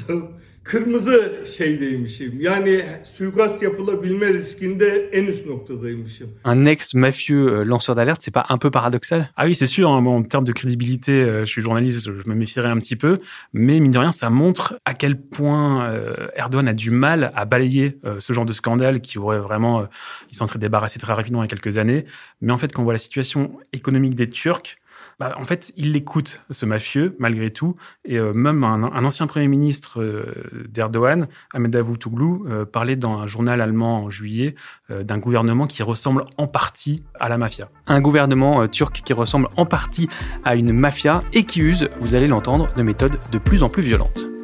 kırmızı 0.66 1.44
şeydeymişim. 1.56 2.40
Yani 2.40 2.84
suikast 3.14 3.62
yapılabilme 3.62 4.32
riskinde 4.32 5.10
en 5.12 5.24
üst 5.24 5.46
noktadaymışım. 5.46 6.30
Un 6.44 6.64
ex-mafieux 6.64 7.48
euh, 7.48 7.66
lanceur 7.66 7.96
d'alerte, 7.96 8.22
c'est 8.22 8.34
pas 8.34 8.44
un 8.48 8.58
peu 8.58 8.70
paradoxal? 8.70 9.28
Ah 9.36 9.46
oui, 9.46 9.54
c'est 9.54 9.66
sûr. 9.66 9.88
Hein. 9.88 10.02
Bon, 10.02 10.18
en 10.18 10.22
termes 10.24 10.44
de 10.44 10.52
crédibilité, 10.52 11.12
euh, 11.12 11.44
je 11.44 11.50
suis 11.50 11.62
journaliste, 11.62 12.04
je 12.04 12.30
me 12.30 12.34
méfierais 12.34 12.70
un 12.70 12.78
petit 12.78 12.96
peu. 12.96 13.18
Mais 13.52 13.80
mine 13.80 13.92
de 13.92 13.98
rien, 13.98 14.12
ça 14.12 14.28
montre 14.30 14.80
à 14.84 14.94
quel 14.94 15.20
point 15.20 15.86
euh, 15.86 16.26
Erdogan 16.34 16.68
a 16.68 16.74
du 16.74 16.90
mal 16.90 17.32
à 17.34 17.44
balayer 17.44 17.98
ce 18.18 18.32
genre 18.32 18.44
de 18.44 18.52
scandale 18.52 19.00
qui 19.00 19.18
aurait 19.18 19.38
vraiment... 19.38 19.86
il 20.30 20.36
s'en 20.36 20.46
serait 20.46 20.58
débarrassé 20.58 20.98
très 20.98 21.12
rapidement 21.12 21.42
il 21.42 21.44
y 21.44 21.52
a 21.52 21.56
quelques 21.56 21.78
années. 21.78 22.04
Mais 22.40 22.52
en 22.52 22.58
fait, 22.58 22.72
quand 22.72 22.82
on 22.82 22.84
voit 22.84 22.92
la 22.92 22.98
situation 22.98 23.58
économique 23.72 24.14
des 24.14 24.28
Turcs, 24.28 24.78
bah, 25.18 25.34
en 25.38 25.44
fait, 25.44 25.72
il 25.76 25.92
l'écoute, 25.92 26.42
ce 26.50 26.66
mafieux, 26.66 27.16
malgré 27.18 27.50
tout. 27.50 27.76
Et 28.04 28.18
euh, 28.18 28.32
même 28.34 28.64
un, 28.64 29.04
ancien 29.04 29.26
Premier 29.26 29.48
ministre 29.48 30.02
euh, 30.02 30.66
d'Erdogan, 30.68 31.28
Ahmed 31.54 31.70
Davutoglu, 31.70 32.46
euh, 32.46 32.64
parlait 32.66 32.96
dans 32.96 33.18
un 33.18 33.26
journal 33.26 33.60
allemand 33.60 34.04
en 34.04 34.10
juillet 34.10 34.54
d'un 34.88 35.18
gouvernement 35.18 35.66
qui 35.66 35.82
ressemble 35.82 36.24
en 36.36 36.46
partie 36.46 37.02
à 37.18 37.28
la 37.28 37.38
mafia. 37.38 37.68
Un 37.86 38.00
gouvernement 38.00 38.68
turc 38.68 39.02
qui 39.04 39.12
ressemble 39.12 39.48
en 39.56 39.66
partie 39.66 40.08
à 40.44 40.54
une 40.54 40.72
mafia 40.72 41.24
et 41.32 41.44
qui 41.44 41.60
use, 41.60 41.88
vous 41.98 42.14
allez 42.14 42.28
l'entendre, 42.28 42.72
de 42.74 42.82
méthodes 42.82 43.18
de 43.32 43.38
plus 43.38 43.62
en 43.62 43.68
plus 43.68 43.82
violentes. 43.82 44.35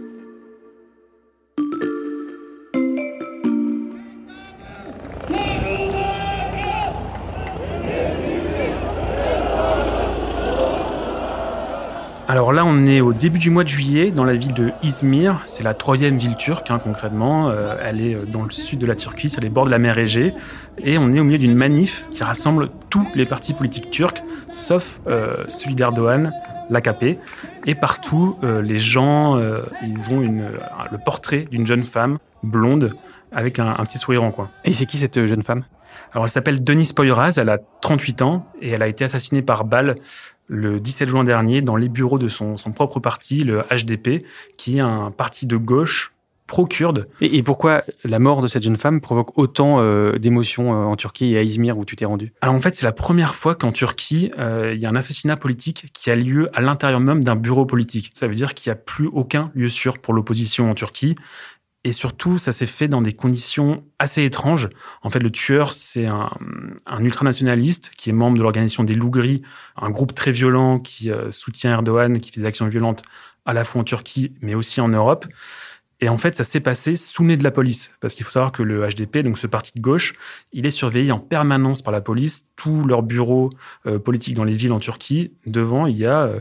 Alors 12.29 12.53
là, 12.53 12.65
on 12.65 12.87
est 12.87 13.01
au 13.01 13.13
début 13.13 13.41
du 13.41 13.51
mois 13.51 13.65
de 13.65 13.69
juillet 13.69 14.13
dans 14.13 14.25
la 14.25 14.35
ville 14.35 14.55
de 14.55 14.71
Izmir. 14.83 15.43
C'est 15.45 15.65
la 15.65 15.75
troisième 15.75 16.19
ville 16.19 16.37
turque, 16.37 16.71
hein, 16.71 16.79
concrètement. 16.79 17.51
Euh, 17.51 17.77
elle 17.83 18.01
est 18.01 18.15
euh, 18.15 18.25
dans 18.25 18.43
le 18.43 18.51
sud 18.51 18.79
de 18.79 18.87
la 18.87 18.95
Turquie, 18.95 19.29
c'est 19.29 19.41
les 19.41 19.51
bords 19.51 19.65
de 19.65 19.71
la 19.71 19.79
mer 19.79 19.99
Égée. 19.99 20.33
Et 20.79 20.99
on 20.99 21.13
est 21.13 21.19
au 21.19 21.25
milieu 21.25 21.39
d'une 21.39 21.55
manif 21.55 22.07
qui 22.11 22.23
rassemble 22.23 22.71
tous 22.91 23.07
les 23.17 23.27
partis 23.27 23.55
politiques 23.55 23.91
turcs, 23.91 24.23
sauf 24.51 25.01
euh, 25.09 25.45
celui 25.49 25.75
d'Erdogan, 25.75 26.33
l'AKP. 26.71 27.19
Et 27.67 27.75
partout, 27.75 28.39
les 28.43 28.79
gens, 28.79 29.39
ils 29.83 30.11
ont 30.11 30.21
le 30.21 30.99
portrait 31.05 31.45
d'une 31.51 31.67
jeune 31.67 31.83
femme 31.83 32.19
blonde 32.43 32.95
avec 33.31 33.59
un, 33.59 33.69
un 33.69 33.85
petit 33.85 33.99
sourire 33.99 34.25
en 34.25 34.31
coin. 34.31 34.49
Et 34.65 34.73
c'est 34.73 34.87
qui 34.87 34.97
cette 34.97 35.27
jeune 35.27 35.43
femme? 35.43 35.65
Alors, 36.13 36.25
elle 36.25 36.31
s'appelle 36.31 36.63
Denise 36.63 36.93
Poyraz, 36.93 37.35
elle 37.39 37.49
a 37.49 37.59
38 37.81 38.23
ans 38.23 38.47
et 38.61 38.71
elle 38.71 38.83
a 38.83 38.89
été 38.89 39.05
assassinée 39.05 39.43
par 39.43 39.65
balle 39.65 39.97
le 40.47 40.81
17 40.81 41.09
juin 41.09 41.25
dernier 41.25 41.63
dans 41.63 41.77
les 41.77 41.89
bureaux 41.89 42.19
de 42.19 42.29
son, 42.29 42.57
propre 42.75 43.01
parti, 43.01 43.45
le 43.45 43.63
HDP, 43.71 44.25
qui 44.57 44.79
est 44.79 44.81
un 44.81 45.11
parti 45.11 45.47
de 45.47 45.57
gauche 45.57 46.13
pro-kurde. 46.47 47.09
Et, 47.23 47.43
pourquoi 47.43 47.83
la 48.05 48.19
mort 48.19 48.43
de 48.43 48.49
cette 48.49 48.63
jeune 48.63 48.77
femme 48.77 49.01
provoque 49.01 49.39
autant 49.39 49.77
euh, 49.79 50.19
d'émotions 50.19 50.75
euh, 50.75 50.85
en 50.85 50.97
Turquie 50.97 51.33
et 51.33 51.39
à 51.39 51.43
Izmir 51.43 51.79
où 51.79 51.87
tu 51.87 51.97
t'es 51.97 52.05
rendu? 52.05 52.35
Alors 52.43 52.55
en 52.55 52.61
fait, 52.61 52.77
c'est 52.77 52.85
la 52.85 52.93
première 52.93 53.35
fois 53.35 53.55
qu'en 53.55 53.73
Turquie, 53.73 54.31
euh, 54.39 54.73
il 54.75 54.81
y 54.81 54.85
a 54.85 54.91
un 54.91 54.97
assassinat 54.97 55.39
politique 55.39 55.87
qui 55.95 56.11
a 56.11 56.17
lieu 56.17 56.51
à 56.53 56.61
l'intérieur 56.61 57.01
même 57.01 57.25
d'un 57.25 57.37
bureau 57.37 57.65
politique. 57.65 58.11
Ça 58.15 58.29
veut 58.29 58.35
dire 58.35 58.53
qu'il 58.53 58.71
n'y 58.71 58.73
a 58.73 58.77
plus 58.77 59.07
aucun 59.07 59.51
lieu 59.55 59.69
sûr 59.69 59.99
pour 59.99 60.13
l'opposition 60.13 60.71
en 60.71 60.75
Turquie. 60.75 61.17
Et 61.85 61.93
surtout, 61.93 62.39
ça 62.39 62.53
s'est 62.53 62.67
fait 62.67 62.87
dans 62.87 63.01
des 63.01 63.13
conditions 63.13 63.85
assez 63.99 64.25
étranges. 64.25 64.69
En 65.03 65.11
fait, 65.11 65.19
le 65.19 65.31
tueur, 65.31 65.73
c'est 65.73 66.07
un, 66.07 66.31
ultranationaliste 67.01 67.91
qui 67.97 68.11
est 68.11 68.13
membre 68.13 68.39
de 68.39 68.43
l'organisation 68.43 68.85
des 68.85 68.95
Loups 68.95 69.11
Gris, 69.11 69.43
un 69.77 69.91
groupe 69.91 70.15
très 70.15 70.31
violent 70.31 70.79
qui 70.79 71.11
euh, 71.11 71.33
soutient 71.33 71.73
Erdogan, 71.73 72.21
qui 72.21 72.31
fait 72.31 72.41
des 72.41 72.47
actions 72.47 72.69
violentes 72.69 73.03
à 73.47 73.53
la 73.53 73.65
fois 73.65 73.81
en 73.81 73.85
Turquie, 73.85 74.33
mais 74.41 74.55
aussi 74.55 74.81
en 74.81 74.89
Europe. 74.89 75.27
Et 76.03 76.09
en 76.09 76.19
fait, 76.19 76.37
ça 76.37 76.43
s'est 76.43 76.61
passé 76.61 76.97
sous 76.97 77.23
le 77.23 77.29
nez 77.29 77.37
de 77.37 77.45
la 77.45 77.53
police. 77.53 77.93
Parce 78.01 78.15
qu'il 78.15 78.25
faut 78.25 78.33
savoir 78.33 78.51
que 78.51 78.65
le 78.65 78.89
HDP, 78.89 79.19
donc 79.19 79.39
ce 79.39 79.47
parti 79.47 79.73
de 79.77 79.81
gauche, 79.81 80.15
il 80.53 80.67
est 80.67 80.73
surveillé 80.73 81.13
en 81.13 81.21
permanence 81.21 81.81
par 81.81 81.93
la 81.93 82.01
police. 82.01 82.47
Tous 82.57 82.85
leurs 82.85 83.03
bureaux 83.03 83.51
euh, 83.87 84.01
politiques 84.01 84.35
dans 84.35 84.43
les 84.43 84.55
villes 84.55 84.73
en 84.73 84.81
Turquie, 84.81 85.33
devant, 85.47 85.87
il 85.87 85.97
y 85.97 86.05
a 86.05 86.23
euh, 86.23 86.39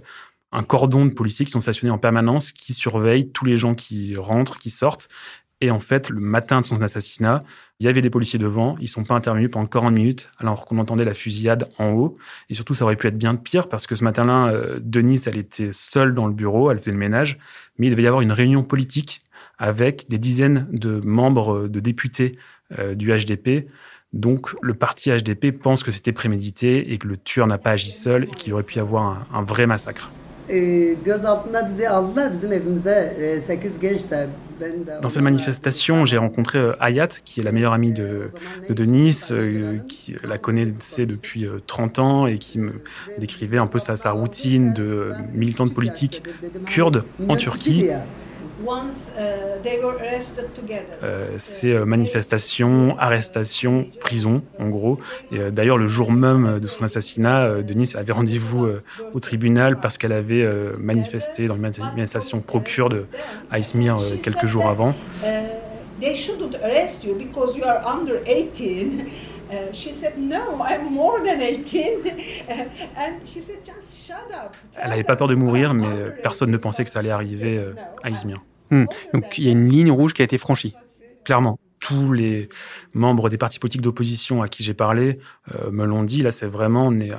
un 0.52 0.64
cordon 0.64 1.06
de 1.06 1.14
policiers 1.14 1.46
qui 1.46 1.52
sont 1.52 1.60
stationnés 1.60 1.94
en 1.94 1.98
permanence, 1.98 2.52
qui 2.52 2.74
surveillent 2.74 3.30
tous 3.30 3.46
les 3.46 3.58
gens 3.58 3.74
qui 3.74 4.16
rentrent, 4.18 4.60
qui 4.60 4.70
sortent. 4.70 5.08
Et 5.62 5.70
en 5.70 5.80
fait, 5.80 6.10
le 6.10 6.20
matin 6.20 6.62
de 6.62 6.66
son 6.66 6.82
assassinat, 6.82 7.40
il 7.80 7.86
y 7.86 7.88
avait 7.88 8.02
des 8.02 8.10
policiers 8.10 8.40
devant, 8.40 8.76
ils 8.80 8.88
sont 8.88 9.04
pas 9.04 9.14
intervenus 9.14 9.50
pendant 9.50 9.68
40 9.68 9.94
minutes, 9.94 10.30
alors 10.40 10.66
qu'on 10.66 10.80
entendait 10.80 11.06
la 11.06 11.14
fusillade 11.14 11.70
en 11.78 11.92
haut. 11.92 12.18
Et 12.50 12.54
surtout, 12.54 12.74
ça 12.74 12.84
aurait 12.84 12.96
pu 12.96 13.08
être 13.08 13.18
bien 13.18 13.36
pire, 13.36 13.70
parce 13.70 13.88
que 13.88 13.96
ce 13.96 14.04
matin-là, 14.04 14.50
euh, 14.50 14.80
Denise, 14.82 15.28
elle 15.28 15.38
était 15.38 15.70
seule 15.72 16.14
dans 16.14 16.28
le 16.28 16.34
bureau, 16.34 16.72
elle 16.72 16.80
faisait 16.80 16.92
le 16.92 16.98
ménage, 16.98 17.38
mais 17.78 17.88
il 17.88 17.90
devait 17.92 18.04
y 18.04 18.08
avoir 18.08 18.22
une 18.22 18.32
réunion 18.32 18.64
politique 18.64 19.22
avec 19.58 20.10
des 20.10 20.18
dizaines 20.18 20.68
de 20.72 21.00
membres 21.04 21.68
de 21.68 21.80
députés 21.80 22.38
euh, 22.80 22.96
du 22.96 23.12
HDP. 23.12 23.68
Donc 24.14 24.56
le 24.62 24.74
parti 24.74 25.12
HDP 25.12 25.52
pense 25.52 25.84
que 25.84 25.92
c'était 25.92 26.12
prémédité 26.12 26.92
et 26.92 26.98
que 26.98 27.08
le 27.08 27.18
tueur 27.18 27.48
n'a 27.48 27.58
pas 27.58 27.72
agi 27.72 27.92
seul 27.92 28.26
et 28.26 28.32
qu'il 28.32 28.54
aurait 28.54 28.64
pu 28.64 28.78
y 28.78 28.80
avoir 28.80 29.28
un 29.34 29.44
vrai 29.44 29.68
massacre. 29.68 30.12
Dans 35.02 35.10
cette 35.10 35.22
manifestation, 35.22 36.06
j'ai 36.06 36.18
rencontré 36.18 36.60
euh, 36.60 36.74
Ayat, 36.80 37.08
qui 37.08 37.40
est 37.40 37.44
la 37.44 37.52
meilleure 37.52 37.74
amie 37.74 37.94
de, 37.94 38.26
de 38.68 38.74
Denis, 38.74 39.30
euh, 39.32 39.80
qui 39.88 40.16
la 40.24 40.38
connaissait 40.38 41.06
depuis 41.06 41.48
30 41.68 41.98
euh, 41.98 42.02
ans 42.02 42.28
et 42.28 42.38
qui 42.38 42.60
me 42.60 42.74
décrivait 43.18 43.58
un 43.58 43.68
peu 43.68 43.80
sa, 43.80 43.96
sa 43.96 44.12
routine 44.12 44.74
de 44.74 45.12
militante 45.34 45.74
politique 45.74 46.24
kurde 46.66 47.04
en 47.28 47.36
Turquie. 47.36 47.90
Euh, 51.04 51.20
c'est 51.40 51.72
euh, 51.72 51.86
manifestation, 51.86 52.98
arrestation, 52.98 53.90
prison, 54.00 54.42
en 54.60 54.70
gros. 54.70 55.00
Et 55.32 55.40
euh, 55.40 55.52
d'ailleurs, 55.52 55.78
le 55.78 55.88
jour 55.88 56.12
même 56.12 56.60
de 56.60 56.68
son 56.68 56.84
assassinat, 56.84 57.62
Denise 57.62 57.96
avait 57.96 58.14
rendez-vous 58.14 58.68
au 59.14 59.20
tribunal 59.20 59.80
parce 59.80 59.98
qu'elle 59.98 60.12
avait 60.12 60.48
manifesté 60.80 61.48
dans 61.48 61.56
une 61.56 61.62
manifestation 61.62 62.42
pro-kurde 62.42 63.08
à 63.52 63.60
Izmir 63.60 63.96
quelques 64.24 64.48
jours 64.48 64.68
avant. 64.68 64.94
They 66.00 66.16
shouldn't 66.16 66.56
arrest 66.64 67.04
you 67.04 67.14
because 67.14 67.56
you 67.56 67.64
are 67.64 67.86
under 67.86 68.24
18. 68.26 69.06
Uh, 69.52 69.72
she 69.72 69.92
said, 69.92 70.18
No, 70.18 70.60
I'm 70.64 70.92
more 70.92 71.22
than 71.24 71.40
18. 71.42 72.10
And 72.98 73.20
she 73.24 73.40
said, 73.40 73.64
Just 73.64 74.08
shut 74.08 74.32
up. 74.34 74.56
Elle 74.82 74.90
n'avait 74.90 75.04
pas 75.04 75.16
peur 75.16 75.28
de 75.28 75.36
mourir, 75.36 75.76
mais 75.76 76.10
personne 76.24 76.50
ne 76.50 76.58
pensait 76.58 76.86
que 76.86 76.90
ça 76.90 77.00
allait 77.00 77.12
arriver 77.12 77.64
à 78.02 78.10
Izmir. 78.10 78.42
Hmm. 78.72 78.86
Donc 79.14 79.38
il 79.38 79.46
y 79.46 79.48
a 79.50 79.52
une 79.52 79.70
ligne 79.70 79.92
rouge 79.92 80.14
qui 80.14 80.22
a 80.22 80.26
été 80.26 80.38
franchie. 80.38 80.74
Clairement. 81.26 81.60
Tous 81.80 82.14
les 82.14 82.48
membres 82.94 83.30
des 83.30 83.38
partis 83.38 83.60
politiques 83.60 83.82
d'opposition 83.82 84.42
à 84.42 84.48
qui 84.48 84.64
j'ai 84.64 84.74
parlé 84.74 85.20
euh, 85.54 85.72
me 85.72 85.86
l'ont 85.86 86.04
dit. 86.04 86.22
Là, 86.22 86.32
c'est 86.32 86.46
vraiment, 86.46 86.88
on 86.88 87.00
est 87.00 87.12
euh, 87.12 87.18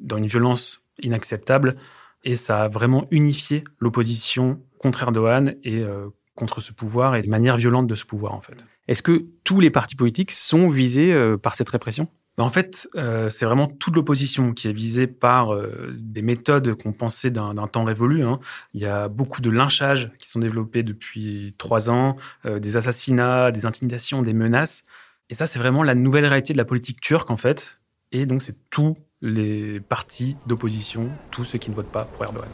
dans 0.00 0.16
une 0.16 0.26
violence 0.26 0.82
inacceptable 1.02 1.74
et 2.22 2.36
ça 2.36 2.64
a 2.64 2.68
vraiment 2.68 3.04
unifié 3.10 3.64
l'opposition 3.80 4.60
contre 4.78 5.02
Erdogan 5.02 5.56
et 5.64 5.80
euh, 5.80 6.08
contre 6.36 6.60
ce 6.60 6.72
pouvoir 6.72 7.16
et 7.16 7.22
de 7.22 7.28
manière 7.28 7.56
violente 7.56 7.86
de 7.86 7.94
ce 7.94 8.04
pouvoir, 8.04 8.34
en 8.34 8.40
fait. 8.40 8.64
Est-ce 8.86 9.02
que 9.02 9.26
tous 9.44 9.60
les 9.60 9.70
partis 9.70 9.96
politiques 9.96 10.30
sont 10.30 10.68
visés 10.68 11.14
par 11.42 11.54
cette 11.54 11.70
répression? 11.70 12.08
En 12.42 12.50
fait, 12.50 12.88
euh, 12.96 13.28
c'est 13.28 13.44
vraiment 13.44 13.68
toute 13.68 13.94
l'opposition 13.94 14.52
qui 14.54 14.66
est 14.68 14.72
visée 14.72 15.06
par 15.06 15.54
euh, 15.54 15.94
des 15.96 16.22
méthodes 16.22 16.74
qu'on 16.74 16.92
pensait 16.92 17.30
d'un 17.30 17.54
temps 17.68 17.84
révolu. 17.84 18.24
Hein. 18.24 18.40
Il 18.72 18.80
y 18.80 18.86
a 18.86 19.08
beaucoup 19.08 19.40
de 19.40 19.50
lynchages 19.50 20.10
qui 20.18 20.28
sont 20.28 20.40
développés 20.40 20.82
depuis 20.82 21.54
trois 21.58 21.90
ans, 21.90 22.16
euh, 22.44 22.58
des 22.58 22.76
assassinats, 22.76 23.52
des 23.52 23.66
intimidations, 23.66 24.22
des 24.22 24.32
menaces. 24.32 24.84
Et 25.30 25.34
ça, 25.34 25.46
c'est 25.46 25.60
vraiment 25.60 25.84
la 25.84 25.94
nouvelle 25.94 26.26
réalité 26.26 26.52
de 26.52 26.58
la 26.58 26.64
politique 26.64 27.00
turque, 27.00 27.30
en 27.30 27.36
fait. 27.36 27.78
Et 28.10 28.26
donc, 28.26 28.42
c'est 28.42 28.56
tous 28.68 28.96
les 29.22 29.78
partis 29.80 30.36
d'opposition, 30.46 31.08
tous 31.30 31.44
ceux 31.44 31.58
qui 31.58 31.70
ne 31.70 31.76
votent 31.76 31.92
pas 31.92 32.04
pour 32.04 32.24
Erdogan. 32.24 32.50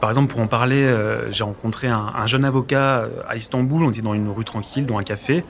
Par 0.00 0.10
exemple, 0.10 0.32
pour 0.32 0.40
en 0.40 0.46
parler, 0.46 0.90
j'ai 1.30 1.44
rencontré 1.44 1.88
un, 1.88 2.26
jeune 2.26 2.46
avocat 2.46 3.06
à 3.28 3.36
Istanbul. 3.36 3.84
On 3.84 3.90
était 3.90 4.00
dans 4.00 4.14
une 4.14 4.30
rue 4.30 4.46
tranquille, 4.46 4.86
dans 4.86 4.96
un 4.96 5.02
café. 5.02 5.44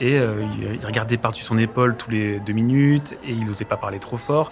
Et 0.00 0.18
euh, 0.18 0.44
il 0.80 0.84
regardait 0.84 1.16
par-dessus 1.16 1.44
son 1.44 1.58
épaule 1.58 1.96
tous 1.96 2.10
les 2.10 2.40
deux 2.40 2.52
minutes 2.52 3.16
et 3.24 3.32
il 3.32 3.44
n'osait 3.44 3.64
pas 3.64 3.76
parler 3.76 3.98
trop 3.98 4.16
fort. 4.16 4.50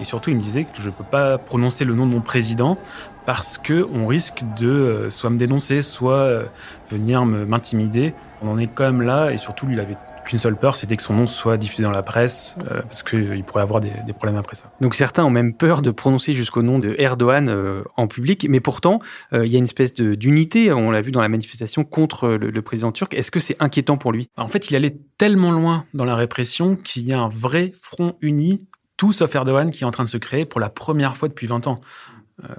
Et 0.00 0.04
surtout, 0.04 0.30
il 0.30 0.36
me 0.36 0.42
disait 0.42 0.64
que 0.64 0.80
je 0.80 0.86
ne 0.86 0.90
peux 0.90 1.04
pas 1.04 1.38
prononcer 1.38 1.84
le 1.84 1.94
nom 1.94 2.06
de 2.06 2.12
mon 2.12 2.20
président 2.20 2.76
parce 3.26 3.58
que 3.58 3.86
on 3.92 4.06
risque 4.06 4.42
de 4.58 4.68
euh, 4.68 5.10
soit 5.10 5.30
me 5.30 5.38
dénoncer, 5.38 5.82
soit 5.82 6.14
euh, 6.14 6.44
venir 6.90 7.24
m'intimider. 7.24 8.14
On 8.42 8.50
en 8.50 8.58
est 8.58 8.68
quand 8.68 8.84
même 8.84 9.02
là 9.02 9.30
et 9.30 9.38
surtout, 9.38 9.66
lui, 9.66 9.74
il 9.74 9.80
avait 9.80 9.96
qu'une 10.24 10.38
seule 10.38 10.56
peur, 10.56 10.76
c'était 10.76 10.96
que 10.96 11.02
son 11.02 11.14
nom 11.14 11.26
soit 11.26 11.56
diffusé 11.56 11.82
dans 11.82 11.90
la 11.90 12.02
presse, 12.02 12.56
euh, 12.70 12.82
parce 12.82 13.02
qu'il 13.02 13.42
pourrait 13.44 13.62
avoir 13.62 13.80
des, 13.80 13.90
problèmes 14.12 14.36
après 14.36 14.56
ça. 14.56 14.70
Donc 14.80 14.94
certains 14.94 15.24
ont 15.24 15.30
même 15.30 15.54
peur 15.54 15.82
de 15.82 15.90
prononcer 15.90 16.32
jusqu'au 16.32 16.62
nom 16.62 16.78
de 16.78 16.94
Erdogan 16.98 17.48
euh, 17.48 17.82
en 17.96 18.06
public, 18.06 18.46
mais 18.48 18.60
pourtant, 18.60 19.00
euh, 19.32 19.46
il 19.46 19.52
y 19.52 19.56
a 19.56 19.58
une 19.58 19.64
espèce 19.64 19.94
d'unité, 19.94 20.72
on 20.72 20.90
l'a 20.90 21.02
vu 21.02 21.10
dans 21.10 21.20
la 21.20 21.28
manifestation 21.28 21.84
contre 21.84 22.28
le, 22.28 22.62
président 22.62 22.92
turc. 22.92 23.12
Est-ce 23.14 23.30
que 23.30 23.40
c'est 23.40 23.56
inquiétant 23.60 23.96
pour 23.96 24.12
lui? 24.12 24.28
En 24.36 24.48
fait, 24.48 24.70
il 24.70 24.76
allait 24.76 24.96
tellement 25.18 25.50
loin 25.50 25.84
dans 25.94 26.04
la 26.04 26.14
répression 26.14 26.76
qu'il 26.76 27.02
y 27.02 27.12
a 27.12 27.18
un 27.18 27.28
vrai 27.28 27.72
front 27.80 28.12
uni, 28.20 28.68
tout 28.96 29.12
sauf 29.12 29.34
Erdogan, 29.34 29.70
qui 29.70 29.82
est 29.82 29.86
en 29.86 29.90
train 29.90 30.04
de 30.04 30.08
se 30.08 30.18
créer 30.18 30.44
pour 30.44 30.60
la 30.60 30.68
première 30.68 31.16
fois 31.16 31.28
depuis 31.28 31.48
20 31.48 31.66
ans. 31.66 31.80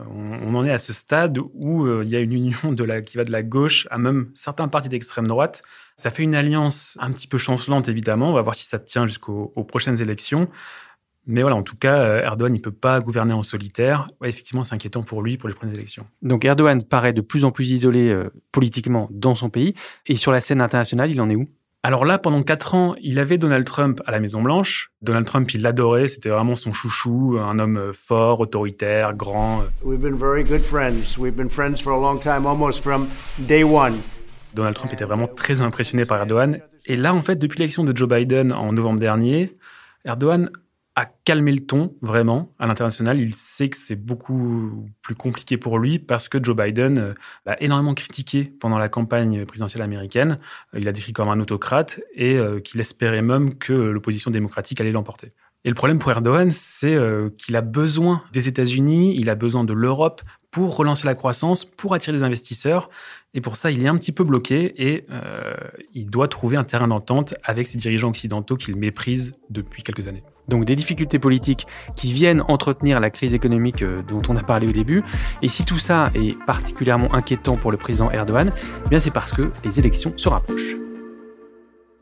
On, 0.09 0.55
en 0.55 0.65
est 0.65 0.71
à 0.71 0.79
ce 0.79 0.93
stade 0.93 1.37
où 1.53 1.87
il 2.01 2.09
y 2.09 2.15
a 2.15 2.19
une 2.19 2.33
union 2.33 2.71
de 2.71 2.83
la, 2.83 3.01
qui 3.01 3.17
va 3.17 3.23
de 3.23 3.31
la 3.31 3.43
gauche 3.43 3.87
à 3.91 3.97
même 3.97 4.31
certains 4.35 4.67
partis 4.67 4.89
d'extrême 4.89 5.27
droite 5.27 5.61
ça 5.97 6.09
fait 6.09 6.23
une 6.23 6.35
alliance 6.35 6.97
un 6.99 7.11
petit 7.11 7.27
peu 7.27 7.37
chancelante, 7.37 7.87
évidemment. 7.89 8.29
On 8.29 8.33
va 8.33 8.41
voir 8.41 8.55
si 8.55 8.65
ça 8.65 8.79
tient 8.79 9.07
jusqu'aux 9.07 9.47
prochaines 9.67 10.01
élections. 10.01 10.49
Mais 11.25 11.41
voilà, 11.41 11.55
en 11.55 11.63
tout 11.63 11.77
cas, 11.77 11.99
euh, 11.99 12.21
Erdogan, 12.21 12.53
il 12.53 12.61
peut 12.61 12.71
pas 12.71 12.99
gouverner 12.99 13.31
en 13.31 13.43
solitaire. 13.43 14.07
effectivement, 14.25 14.65
c'est 14.65 14.75
inquiétant 14.75 15.03
pour 15.03 15.21
lui 15.21 15.37
pour 15.37 15.47
les 15.47 15.55
prochaines 15.55 15.73
élections. 15.73 16.05
Donc 16.21 16.43
Erdogan 16.43 16.83
paraît 16.83 17.13
de 17.13 17.21
plus 17.21 17.45
en 17.45 17.51
plus 17.51 17.71
isolé 17.71 18.09
euh, 18.09 18.29
politiquement 18.51 19.07
dans 19.09 19.35
son 19.35 19.49
pays. 19.49 19.73
Et 20.05 20.15
sur 20.15 20.33
la 20.33 20.41
scène 20.41 20.59
internationale, 20.59 21.11
il 21.11 21.21
en 21.21 21.29
est 21.29 21.35
où? 21.35 21.47
Alors 21.85 22.05
là, 22.05 22.17
pendant 22.17 22.41
quatre 22.43 22.75
ans, 22.75 22.95
il 23.01 23.19
avait 23.19 23.37
Donald 23.37 23.65
Trump 23.65 24.01
à 24.05 24.11
la 24.11 24.21
Maison 24.21 24.41
Blanche. 24.41 24.91
Donald 25.01 25.25
Trump, 25.25 25.53
il 25.53 25.61
l'adorait, 25.61 26.07
c'était 26.07 26.29
vraiment 26.29 26.55
son 26.55 26.71
chouchou, 26.71 27.37
un 27.37 27.59
homme 27.59 27.75
euh, 27.75 27.91
fort, 27.91 28.39
autoritaire, 28.39 29.13
grand. 29.13 29.65
We've 29.83 29.99
been 29.99 30.15
very 30.15 30.45
good 30.45 30.61
friends. 30.61 31.17
We've 31.19 31.35
been 31.35 31.49
friends 31.49 31.81
for 31.81 31.91
a 31.91 31.99
long 31.99 32.21
time, 32.21 32.45
almost 32.45 32.81
from 32.81 33.07
day 33.39 33.65
one. 33.65 33.95
Donald 34.53 34.75
Trump 34.75 34.93
était 34.93 35.03
vraiment 35.03 35.27
très 35.27 35.59
impressionné 35.59 36.05
par 36.05 36.19
Erdogan. 36.19 36.59
Et 36.85 36.95
là, 36.95 37.13
en 37.13 37.21
fait, 37.21 37.35
depuis 37.35 37.59
l'élection 37.59 37.83
de 37.83 37.95
Joe 37.95 38.07
Biden 38.07 38.53
en 38.53 38.71
novembre 38.71 38.99
dernier, 38.99 39.57
Erdogan 40.05 40.51
a 40.95 41.05
calmé 41.05 41.51
le 41.51 41.65
ton 41.65 41.95
vraiment 42.01 42.53
à 42.59 42.67
l'international. 42.67 43.19
Il 43.19 43.33
sait 43.33 43.69
que 43.69 43.77
c'est 43.77 43.95
beaucoup 43.95 44.87
plus 45.01 45.15
compliqué 45.15 45.57
pour 45.57 45.79
lui 45.79 45.97
parce 45.97 46.29
que 46.29 46.43
Joe 46.43 46.55
Biden 46.55 46.99
euh, 46.99 47.13
l'a 47.45 47.61
énormément 47.61 47.95
critiqué 47.95 48.43
pendant 48.43 48.77
la 48.77 48.89
campagne 48.89 49.45
présidentielle 49.45 49.81
américaine. 49.81 50.39
Euh, 50.73 50.79
il 50.79 50.87
a 50.87 50.91
décrit 50.91 51.13
comme 51.13 51.29
un 51.29 51.39
autocrate 51.39 51.99
et 52.13 52.35
euh, 52.37 52.59
qu'il 52.59 52.79
espérait 52.79 53.23
même 53.23 53.55
que 53.55 53.73
l'opposition 53.73 54.29
démocratique 54.29 54.79
allait 54.81 54.91
l'emporter. 54.91 55.31
Et 55.65 55.69
le 55.69 55.75
problème 55.75 55.97
pour 55.97 56.11
Erdogan, 56.11 56.51
c'est 56.51 56.99
qu'il 57.37 57.55
a 57.55 57.61
besoin 57.61 58.21
des 58.33 58.49
États-Unis, 58.49 59.15
il 59.17 59.29
a 59.29 59.35
besoin 59.35 59.63
de 59.63 59.71
l'Europe 59.71 60.21
pour 60.53 60.77
relancer 60.77 61.07
la 61.07 61.15
croissance, 61.15 61.65
pour 61.65 61.95
attirer 61.95 62.15
des 62.15 62.23
investisseurs. 62.23 62.91
Et 63.33 63.41
pour 63.41 63.57
ça, 63.57 63.71
il 63.71 63.83
est 63.83 63.87
un 63.87 63.97
petit 63.97 64.11
peu 64.11 64.23
bloqué 64.23 64.73
et 64.77 65.05
euh, 65.09 65.55
il 65.93 66.05
doit 66.05 66.27
trouver 66.27 66.57
un 66.57 66.63
terrain 66.63 66.87
d'entente 66.87 67.33
avec 67.43 67.67
ces 67.67 67.79
dirigeants 67.79 68.09
occidentaux 68.09 68.55
qu'il 68.55 68.75
méprise 68.75 69.33
depuis 69.49 69.81
quelques 69.81 70.07
années. 70.07 70.23
Donc 70.47 70.65
des 70.65 70.75
difficultés 70.75 71.17
politiques 71.17 71.65
qui 71.95 72.13
viennent 72.13 72.43
entretenir 72.47 72.99
la 72.99 73.09
crise 73.09 73.33
économique 73.33 73.81
euh, 73.81 74.03
dont 74.03 74.21
on 74.29 74.35
a 74.35 74.43
parlé 74.43 74.67
au 74.67 74.71
début. 74.71 75.03
Et 75.41 75.47
si 75.47 75.65
tout 75.65 75.79
ça 75.79 76.11
est 76.13 76.37
particulièrement 76.45 77.11
inquiétant 77.15 77.57
pour 77.57 77.71
le 77.71 77.77
président 77.77 78.11
Erdogan, 78.11 78.51
eh 78.85 78.89
bien 78.89 78.99
c'est 78.99 79.13
parce 79.13 79.31
que 79.31 79.51
les 79.65 79.79
élections 79.79 80.13
se 80.17 80.29
rapprochent. 80.29 80.77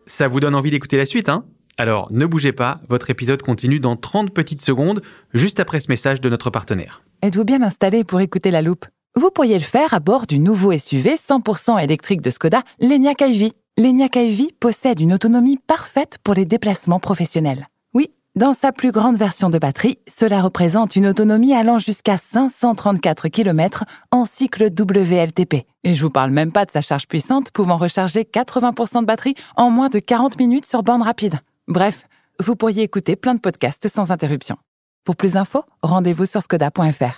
Ça 0.08 0.28
vous 0.28 0.42
donne 0.42 0.56
envie 0.56 0.72
d'écouter 0.72 0.98
la 0.98 1.06
suite, 1.06 1.30
hein? 1.30 1.46
Alors 1.82 2.10
ne 2.12 2.28
bougez 2.28 2.52
pas, 2.52 2.80
votre 2.90 3.10
épisode 3.10 3.42
continue 3.42 3.80
dans 3.80 3.96
30 3.96 4.30
petites 4.30 4.62
secondes, 4.62 5.02
juste 5.34 5.60
après 5.60 5.80
ce 5.80 5.90
message 5.90 6.22
de 6.22 6.30
notre 6.30 6.52
partenaire. 6.52 7.02
Êtes-vous 7.24 7.44
bien 7.44 7.64
installé 7.64 8.04
pour 8.04 8.22
écouter 8.22 8.52
la 8.52 8.62
loupe? 8.62 8.86
Vous 9.16 9.32
pourriez 9.32 9.58
le 9.58 9.66
faire 9.66 9.96
à 9.96 10.00
bord 10.00 10.28
du 10.28 10.38
nouveau 10.38 10.78
SUV 10.78 11.16
100% 11.16 11.84
électrique 11.84 12.22
de 12.22 12.30
Skoda, 12.30 12.62
l'Enyaq 12.80 13.22
iV. 13.22 13.54
L'Enyaq 13.80 14.16
iV 14.16 14.52
possède 14.60 15.00
une 15.00 15.12
autonomie 15.12 15.58
parfaite 15.58 16.20
pour 16.24 16.36
les 16.36 16.46
déplacements 16.46 17.00
professionnels. 17.00 17.66
Oui, 17.96 18.12
dans 18.36 18.54
sa 18.54 18.72
plus 18.72 18.92
grande 18.92 19.18
version 19.18 19.50
de 19.50 19.58
batterie, 19.58 19.98
cela 20.08 20.44
représente 20.44 20.96
une 20.96 21.08
autonomie 21.08 21.56
allant 21.56 21.80
jusqu'à 21.80 22.20
534 22.20 23.28
km 23.30 23.86
en 24.12 24.26
cycle 24.26 24.66
WLTP. 24.66 25.66
Et 25.84 25.96
je 25.96 26.04
vous 26.04 26.12
parle 26.12 26.30
même 26.30 26.52
pas 26.52 26.66
de 26.66 26.72
sa 26.72 26.82
charge 26.82 27.08
puissante 27.08 27.50
pouvant 27.50 27.78
recharger 27.78 28.22
80% 28.22 29.02
de 29.02 29.06
batterie 29.08 29.34
en 29.58 29.72
moins 29.72 29.90
de 29.90 29.98
40 29.98 30.38
minutes 30.38 30.68
sur 30.68 30.84
bande 30.84 31.02
rapide. 31.02 31.40
Bref, 31.68 32.08
vous 32.40 32.56
pourriez 32.56 32.84
écouter 32.84 33.16
plein 33.16 33.36
de 33.36 33.40
podcasts 33.40 33.88
sans 33.88 34.12
interruption. 34.12 34.58
Pour 35.04 35.16
plus 35.16 35.34
d'infos, 35.34 35.64
rendez-vous 35.84 36.26
sur 36.26 36.42
skoda.fr. 36.42 37.18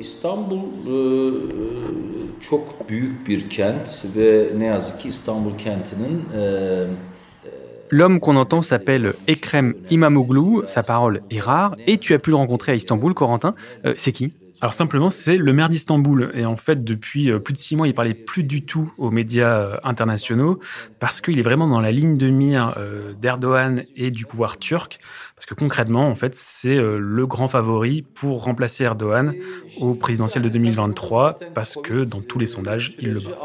İstanbul 0.00 0.58
e, 0.86 1.00
çok 2.40 2.88
büyük 2.88 3.28
bir 3.28 3.50
kent 3.50 4.04
ve 4.16 4.52
ne 4.56 4.64
yazık 4.64 5.00
ki 5.00 5.08
İstanbul 5.08 5.58
kentinin 5.58 6.24
e, 6.34 6.86
L'homme 7.90 8.20
qu'on 8.20 8.36
entend 8.36 8.62
s'appelle 8.62 9.12
Ekrem 9.28 9.74
Imamoglu, 9.90 10.62
sa 10.66 10.82
parole 10.82 11.20
est 11.30 11.40
rare, 11.40 11.76
et 11.86 11.98
tu 11.98 12.14
as 12.14 12.18
pu 12.18 12.30
le 12.30 12.36
rencontrer 12.36 12.72
à 12.72 12.74
Istanbul, 12.74 13.12
Corentin. 13.12 13.54
Euh, 13.84 13.92
c'est 13.98 14.12
qui? 14.12 14.32
Alors 14.62 14.74
simplement, 14.74 15.10
c'est 15.10 15.36
le 15.36 15.52
maire 15.52 15.68
d'Istanbul. 15.68 16.30
Et 16.34 16.46
en 16.46 16.56
fait, 16.56 16.84
depuis 16.84 17.32
euh, 17.32 17.40
plus 17.40 17.52
de 17.52 17.58
six 17.58 17.74
mois, 17.74 17.88
il 17.88 17.94
parlait 17.94 18.14
plus 18.14 18.44
du 18.44 18.64
tout 18.64 18.92
aux 18.96 19.10
médias 19.10 19.58
euh, 19.58 19.76
internationaux 19.82 20.60
parce 21.00 21.20
qu'il 21.20 21.38
est 21.40 21.42
vraiment 21.42 21.66
dans 21.66 21.80
la 21.80 21.90
ligne 21.90 22.16
de 22.16 22.30
mire 22.30 22.76
d'Erdogan 23.20 23.84
et 23.96 24.12
du 24.12 24.24
pouvoir 24.24 24.58
turc. 24.58 25.00
Parce 25.42 25.48
que 25.48 25.54
concrètement, 25.54 26.06
en 26.06 26.14
fait, 26.14 26.36
c'est 26.36 26.76
le 26.76 27.26
grand 27.26 27.48
favori 27.48 28.02
pour 28.02 28.44
remplacer 28.44 28.84
Erdogan 28.84 29.34
au 29.80 29.94
présidentiel 29.94 30.44
de 30.44 30.48
2023 30.48 31.36
parce 31.52 31.76
que 31.82 32.04
dans 32.04 32.20
tous 32.20 32.38
les 32.38 32.46
sondages, 32.46 32.94
il 33.00 33.12
le 33.12 33.18
bat. 33.18 33.36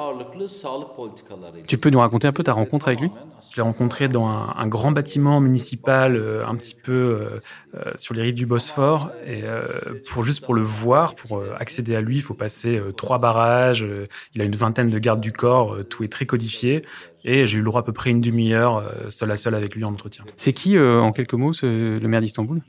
Tu 1.66 1.80
peux 1.80 1.89
nous 1.89 1.98
raconter 1.98 2.27
un 2.27 2.34
peu 2.34 2.44
ta 2.44 2.54
rencontre 2.54 2.89
avec 2.89 3.01
lui 3.01 3.10
je 3.51 3.56
l'ai 3.58 3.62
rencontré 3.62 4.08
dans 4.08 4.27
un, 4.27 4.68
grand 4.68 4.92
bâtiment 4.92 5.39
municipal, 5.39 6.16
euh, 6.16 6.46
un 6.46 6.56
petit 6.56 6.75
peu 6.75 6.92
euh, 6.92 7.39
euh, 7.75 7.92
sur 7.96 8.13
les 8.13 8.22
rives 8.22 8.36
du 8.36 8.46
Bosphore. 8.46 9.12
Et 9.25 9.44
pour 10.10 10.24
juste 10.24 10.44
pour 10.44 10.54
le 10.54 10.62
voir, 10.62 11.16
pour 11.16 11.44
accéder 11.58 11.96
à 11.96 12.01
lui, 12.01 12.18
il 12.18 12.22
faut 12.22 12.34
passer 12.34 12.82
trois 12.96 13.20
barrages. 13.20 13.86
il 14.36 14.42
a 14.42 14.46
une 14.46 14.56
vingtaine 14.56 14.89
de 14.89 15.00
gardes 15.00 15.22
du 15.22 15.32
corps. 15.32 15.77
tout 15.89 16.04
est 16.04 16.12
très 16.12 16.25
codifié. 16.25 16.82
Et 17.24 17.46
j'ai 17.46 17.58
eu 17.58 17.62
le 17.62 17.66
droit 17.66 17.82
à 17.82 17.84
peu 17.84 17.94
près 17.94 18.10
une 18.10 18.22
demi-heure 18.22 18.84
seul 19.10 19.32
à 19.32 19.38
seul 19.38 19.56
avec 19.56 19.76
lui 19.76 19.84
en 19.84 19.92
entretien. 19.92 20.24
C'est 20.38 20.54
qui, 20.54 20.80
en 20.80 21.12
quelques 21.12 21.34
mots, 21.34 21.52
le 21.62 22.06
maire 22.08 22.22
d'Istanbul? 22.22 22.62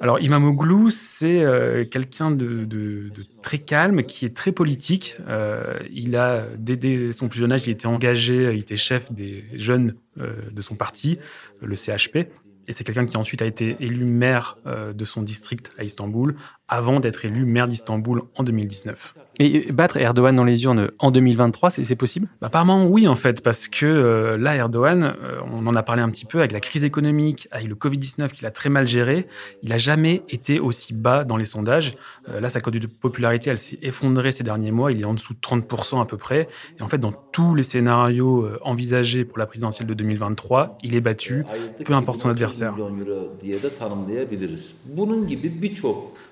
Alors 0.00 0.20
Imamoglu, 0.20 0.92
c'est 0.92 1.42
euh, 1.42 1.84
quelqu'un 1.84 2.30
de, 2.30 2.64
de, 2.64 3.08
de, 3.08 3.24
très 3.42 3.58
calme, 3.58 4.04
qui 4.04 4.24
est 4.26 4.36
très 4.36 4.52
politique. 4.52 5.16
Euh, 5.26 5.76
il 5.90 6.14
a, 6.14 6.44
dès, 6.56 7.10
son 7.10 7.28
plus 7.28 7.40
jeune 7.40 7.50
âge, 7.50 7.66
il 7.66 7.70
était 7.70 7.86
engagé, 7.86 8.52
il 8.52 8.60
était 8.60 8.76
chef 8.76 9.10
des 9.10 9.44
jeunes 9.54 9.96
euh, 10.20 10.34
de 10.52 10.60
son 10.60 10.76
parti, 10.76 11.18
le 11.60 11.74
CHP. 11.74 12.28
Et 12.68 12.72
c'est 12.72 12.84
quelqu'un 12.84 13.06
qui 13.06 13.16
ensuite 13.16 13.42
a 13.42 13.46
été 13.46 13.76
élu 13.80 14.04
maire 14.04 14.58
euh, 14.66 14.92
de 14.92 15.04
son 15.04 15.22
district 15.22 15.72
à 15.78 15.84
Istanbul, 15.84 16.36
avant 16.68 17.00
d'être 17.00 17.24
élu 17.24 17.44
maire 17.44 17.68
d'Istanbul 17.68 18.22
en 18.36 18.42
2019. 18.42 19.14
Et 19.40 19.70
battre 19.70 19.98
Erdogan 19.98 20.34
dans 20.34 20.44
les 20.44 20.64
urnes 20.64 20.90
en 20.98 21.12
2023, 21.12 21.70
c'est 21.70 21.96
possible? 21.96 22.26
Bah, 22.40 22.48
Apparemment 22.48 22.86
oui 22.86 23.06
en 23.06 23.14
fait, 23.14 23.42
parce 23.42 23.68
que 23.68 23.86
euh, 23.86 24.36
là 24.36 24.56
Erdogan, 24.56 25.14
euh, 25.22 25.38
on 25.52 25.66
en 25.66 25.76
a 25.76 25.82
parlé 25.84 26.02
un 26.02 26.10
petit 26.10 26.24
peu 26.24 26.40
avec 26.40 26.50
la 26.50 26.58
crise 26.58 26.82
économique, 26.82 27.46
avec 27.52 27.68
le 27.68 27.76
Covid-19 27.76 28.30
qu'il 28.30 28.46
a 28.46 28.50
très 28.50 28.68
mal 28.68 28.88
géré, 28.88 29.28
il 29.62 29.72
a 29.72 29.78
jamais 29.78 30.22
été 30.28 30.58
aussi 30.58 30.92
bas 30.92 31.22
dans 31.22 31.36
les 31.36 31.44
sondages. 31.44 31.96
Euh, 32.28 32.40
là 32.40 32.48
sa 32.48 32.60
cote 32.60 32.74
de 32.74 32.86
popularité, 32.88 33.50
elle 33.50 33.58
s'est 33.58 33.78
effondrée 33.80 34.32
ces 34.32 34.42
derniers 34.42 34.72
mois, 34.72 34.90
il 34.90 35.02
est 35.02 35.06
en 35.06 35.14
dessous 35.14 35.34
de 35.34 35.38
30% 35.38 36.02
à 36.02 36.04
peu 36.04 36.16
près. 36.16 36.48
Et 36.78 36.82
en 36.82 36.88
fait 36.88 36.98
dans 36.98 37.12
tous 37.12 37.54
les 37.54 37.62
scénarios 37.62 38.48
envisagés 38.62 39.24
pour 39.24 39.38
la 39.38 39.46
présidentielle 39.46 39.86
de 39.86 39.94
2023, 39.94 40.78
il 40.82 40.96
est 40.96 41.00
battu, 41.00 41.44
peu 41.84 41.92
importe 41.92 42.18
son 42.18 42.28
adversaire. 42.28 42.74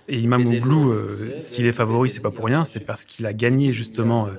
Et 0.08 0.18
Imamoglu, 0.18 0.90
euh, 0.90 1.40
s'il 1.40 1.66
est 1.66 1.72
favori, 1.72 2.08
c'est 2.08 2.20
pas 2.20 2.30
pour 2.30 2.44
rien, 2.44 2.64
c'est 2.64 2.80
parce 2.80 3.04
qu'il 3.04 3.26
a 3.26 3.32
gagné 3.32 3.72
justement 3.72 4.28
euh, 4.28 4.30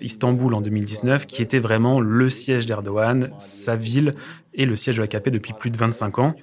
Istanbul 0.00 0.54
en 0.54 0.60
2019, 0.60 1.26
qui 1.26 1.42
était 1.42 1.60
vraiment 1.60 2.00
le 2.00 2.28
siège 2.28 2.66
d'Erdogan, 2.66 3.30
sa 3.38 3.76
ville 3.76 4.14
et 4.54 4.66
le 4.66 4.74
siège 4.74 4.96
de 4.96 5.02
l'AKP 5.02 5.30
depuis 5.30 5.52
plus 5.52 5.70
de 5.70 5.76
25 5.76 6.18
ans. 6.18 6.34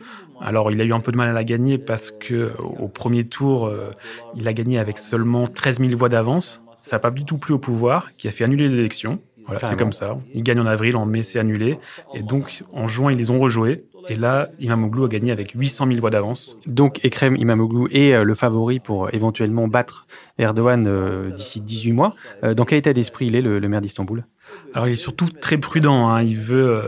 Alors, 0.41 0.71
il 0.71 0.79
a 0.79 0.86
eu 0.86 0.93
un 0.93 1.01
peu 1.01 1.12
de 1.12 1.17
mal 1.17 1.27
à 1.27 1.33
la 1.33 1.43
gagner 1.43 1.77
parce 1.77 2.12
que 2.12 2.53
au 2.57 2.88
premier 2.88 3.25
tour, 3.25 3.67
euh, 3.67 3.91
il 4.36 4.48
a 4.48 4.53
gagné 4.53 4.79
avec 4.79 4.98
seulement 4.98 5.45
13 5.45 5.79
000 5.79 5.98
voix 5.98 6.09
d'avance. 6.09 6.62
Ça 6.81 6.95
n'a 6.95 7.00
pas 7.01 7.12
du 7.12 7.25
tout 7.25 7.38
plu 7.38 7.53
au 7.53 7.59
pouvoir, 7.59 8.12
qui 8.17 8.29
a 8.29 8.31
fait 8.31 8.45
annuler 8.45 8.69
les 8.69 8.75
élections. 8.75 9.19
Voilà, 9.50 9.70
c'est 9.70 9.77
comme 9.77 9.94
ça. 9.94 10.18
Il 10.34 10.44
gagne 10.44 10.60
en 10.60 10.65
avril, 10.65 10.96
en 10.96 11.06
mai, 11.06 11.24
c'est 11.24 11.39
annulé. 11.39 11.79
Et 12.13 12.22
donc, 12.22 12.63
en 12.74 12.88
juin, 12.88 13.12
ils 13.12 13.18
les 13.18 13.32
ont 13.32 13.39
rejoués. 13.39 13.86
Et 14.08 14.15
là, 14.15 14.50
Imamoglu 14.60 15.06
a 15.06 15.08
gagné 15.08 15.32
avec 15.32 15.51
800 15.51 15.88
000 15.88 16.00
voix 16.00 16.10
d'avance. 16.10 16.58
Donc, 16.65 17.03
Ekrem 17.03 17.36
Imamoglu 17.36 17.88
est 17.91 18.13
euh, 18.13 18.24
le 18.24 18.34
favori 18.34 18.79
pour 18.79 19.06
euh, 19.06 19.10
éventuellement 19.13 19.68
battre 19.68 20.08
Erdogan 20.38 20.88
euh, 20.88 21.31
d'ici 21.31 21.62
18 21.62 21.94
mois. 21.94 22.16
dans 22.55 22.66
quel 22.66 22.79
état 22.79 22.94
d'esprit 22.94 23.27
il 23.27 23.35
est, 23.35 23.42
le, 23.42 23.59
maire 23.68 23.81
d'Istanbul? 23.81 24.25
Alors 24.74 24.88
il 24.88 24.92
est 24.92 24.96
surtout 24.96 25.27
très 25.27 25.57
prudent. 25.57 26.09
Hein. 26.09 26.22
Il 26.22 26.38
veut 26.38 26.81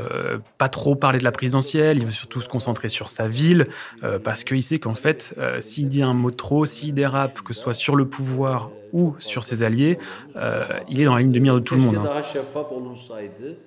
pas 0.58 0.70
trop 0.70 0.96
parler 0.96 1.18
de 1.20 1.24
la 1.24 1.32
présidentielle. 1.32 1.98
Il 1.98 2.06
veut 2.06 2.12
surtout 2.12 2.42
se 2.42 2.50
concentrer 2.50 2.90
sur 2.90 3.10
sa 3.10 3.28
ville 3.28 3.68
parce 4.24 4.44
qu'il 4.44 4.62
sait 4.62 4.78
qu'en 4.78 4.94
fait, 4.94 5.36
s'il 5.60 5.90
dit 5.90 6.04
un 6.04 6.14
mot 6.14 6.32
trop, 6.32 6.66
s'il 6.66 6.94
dérape, 6.94 7.42
que 7.42 7.54
ce 7.54 7.62
soit 7.62 7.74
sur 7.74 7.96
le 7.96 8.06
pouvoir 8.06 8.70
ou 8.94 9.16
sur 9.20 9.44
ses 9.44 9.64
alliés, 9.64 9.98
euh, 10.36 10.66
il 10.90 11.02
est 11.02 11.06
dans 11.06 11.16
la 11.16 11.22
ligne 11.22 11.32
de 11.32 11.40
mire 11.40 11.54
de 11.54 11.60
tout 11.60 11.76
le 11.76 11.82
monde. 11.82 11.98
Hein. 11.98 12.22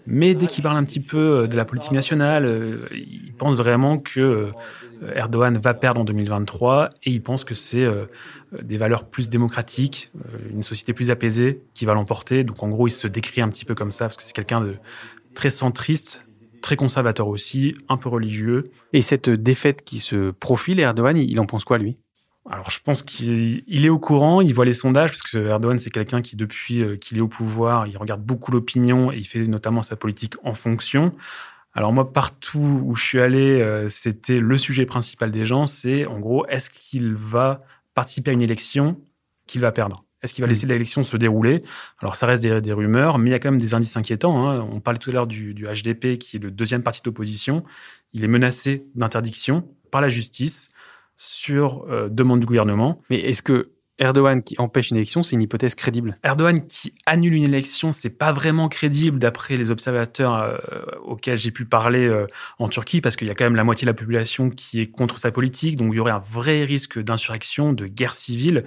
Mais 0.06 0.34
dès 0.34 0.46
qu'il 0.46 0.62
parle 0.62 0.76
un 0.76 0.84
petit 0.84 1.00
peu 1.00 1.18
euh, 1.18 1.46
de 1.46 1.56
la 1.56 1.64
politique 1.64 1.92
nationale, 1.92 2.44
euh, 2.44 2.86
il 2.92 3.32
pense 3.36 3.54
vraiment 3.54 3.98
que 3.98 4.48
Erdogan 5.14 5.58
va 5.58 5.74
perdre 5.74 6.00
en 6.00 6.04
2023 6.04 6.90
et 7.04 7.10
il 7.10 7.22
pense 7.22 7.44
que 7.44 7.54
c'est 7.54 7.86
des 8.62 8.76
valeurs 8.76 9.04
plus 9.04 9.28
démocratiques, 9.28 10.10
une 10.50 10.62
société 10.62 10.92
plus 10.92 11.10
apaisée 11.10 11.62
qui 11.74 11.86
va 11.86 11.94
l'emporter. 11.94 12.44
Donc 12.44 12.62
en 12.62 12.68
gros, 12.68 12.86
il 12.86 12.92
se 12.92 13.08
décrit 13.08 13.40
un 13.40 13.48
petit 13.48 13.64
peu 13.64 13.74
comme 13.74 13.92
ça 13.92 14.06
parce 14.06 14.16
que 14.16 14.22
c'est 14.22 14.32
quelqu'un 14.32 14.60
de 14.60 14.76
très 15.34 15.50
centriste, 15.50 16.24
très 16.62 16.76
conservateur 16.76 17.28
aussi, 17.28 17.76
un 17.88 17.96
peu 17.96 18.08
religieux. 18.08 18.70
Et 18.92 19.02
cette 19.02 19.28
défaite 19.28 19.84
qui 19.84 19.98
se 19.98 20.30
profile, 20.30 20.80
Erdogan, 20.80 21.16
il 21.16 21.38
en 21.40 21.46
pense 21.46 21.64
quoi 21.64 21.78
lui? 21.78 21.96
Alors, 22.50 22.70
je 22.70 22.78
pense 22.84 23.02
qu'il 23.02 23.64
est 23.68 23.88
au 23.88 23.98
courant, 23.98 24.42
il 24.42 24.52
voit 24.52 24.66
les 24.66 24.74
sondages, 24.74 25.12
parce 25.12 25.22
que 25.22 25.38
Erdogan, 25.38 25.78
c'est 25.78 25.90
quelqu'un 25.90 26.20
qui, 26.20 26.36
depuis 26.36 26.82
euh, 26.82 26.96
qu'il 26.96 27.16
est 27.16 27.22
au 27.22 27.28
pouvoir, 27.28 27.86
il 27.86 27.96
regarde 27.96 28.22
beaucoup 28.22 28.52
l'opinion 28.52 29.10
et 29.10 29.16
il 29.16 29.24
fait 29.24 29.46
notamment 29.46 29.80
sa 29.80 29.96
politique 29.96 30.34
en 30.44 30.52
fonction. 30.52 31.14
Alors 31.72 31.92
moi, 31.92 32.12
partout 32.12 32.82
où 32.84 32.94
je 32.96 33.02
suis 33.02 33.20
allé, 33.20 33.62
euh, 33.62 33.88
c'était 33.88 34.40
le 34.40 34.58
sujet 34.58 34.84
principal 34.84 35.30
des 35.30 35.46
gens, 35.46 35.66
c'est 35.66 36.06
en 36.06 36.20
gros, 36.20 36.46
est-ce 36.46 36.68
qu'il 36.68 37.14
va 37.14 37.62
participer 37.94 38.30
à 38.30 38.34
une 38.34 38.42
élection 38.42 39.00
qu'il 39.46 39.60
va 39.60 39.72
perdre 39.72 40.04
Est-ce 40.22 40.34
qu'il 40.34 40.42
va 40.42 40.46
mmh. 40.46 40.50
laisser 40.50 40.66
l'élection 40.66 41.04
se 41.04 41.16
dérouler? 41.16 41.62
Alors 42.00 42.16
ça 42.16 42.26
reste 42.26 42.42
des, 42.42 42.72
rumeurs, 42.72 43.18
mais 43.18 43.30
il 43.30 43.32
y 43.32 43.36
a 43.36 43.38
quand 43.38 43.50
même 43.50 43.60
des 43.60 43.74
indices 43.74 43.96
inquiétants. 43.96 44.48
Hein. 44.48 44.66
On 44.72 44.80
parlait 44.80 44.98
tout 44.98 45.10
à 45.10 45.12
l'heure 45.12 45.26
du, 45.26 45.54
du 45.54 45.66
HDP, 45.66 46.18
qui 46.18 46.36
est 46.36 46.40
le 46.40 46.50
deuxième 46.50 46.82
parti 46.82 47.02
d'opposition. 47.02 47.64
Il 48.12 48.24
est 48.24 48.28
menacé 48.28 48.86
d'interdiction 48.94 49.68
par 49.90 50.00
la 50.00 50.08
justice 50.08 50.70
sur 51.16 51.86
euh, 51.88 52.08
demande 52.08 52.40
du 52.40 52.46
gouvernement. 52.46 53.00
Mais 53.10 53.20
est-ce 53.20 53.42
que 53.42 53.73
Erdogan 53.98 54.42
qui 54.42 54.56
empêche 54.58 54.90
une 54.90 54.96
élection, 54.96 55.22
c'est 55.22 55.36
une 55.36 55.42
hypothèse 55.42 55.74
crédible 55.74 56.16
Erdogan 56.24 56.66
qui 56.66 56.94
annule 57.06 57.34
une 57.34 57.44
élection, 57.44 57.92
c'est 57.92 58.10
pas 58.10 58.32
vraiment 58.32 58.68
crédible 58.68 59.18
d'après 59.18 59.56
les 59.56 59.70
observateurs 59.70 60.34
euh, 60.42 60.56
auxquels 61.04 61.36
j'ai 61.36 61.50
pu 61.50 61.64
parler 61.64 62.06
euh, 62.06 62.26
en 62.58 62.68
Turquie, 62.68 63.00
parce 63.00 63.16
qu'il 63.16 63.28
y 63.28 63.30
a 63.30 63.34
quand 63.34 63.44
même 63.44 63.56
la 63.56 63.64
moitié 63.64 63.84
de 63.84 63.90
la 63.90 63.94
population 63.94 64.50
qui 64.50 64.80
est 64.80 64.86
contre 64.86 65.18
sa 65.18 65.30
politique, 65.30 65.76
donc 65.76 65.92
il 65.92 65.96
y 65.96 66.00
aurait 66.00 66.12
un 66.12 66.18
vrai 66.18 66.64
risque 66.64 66.98
d'insurrection, 66.98 67.72
de 67.72 67.86
guerre 67.86 68.14
civile. 68.14 68.64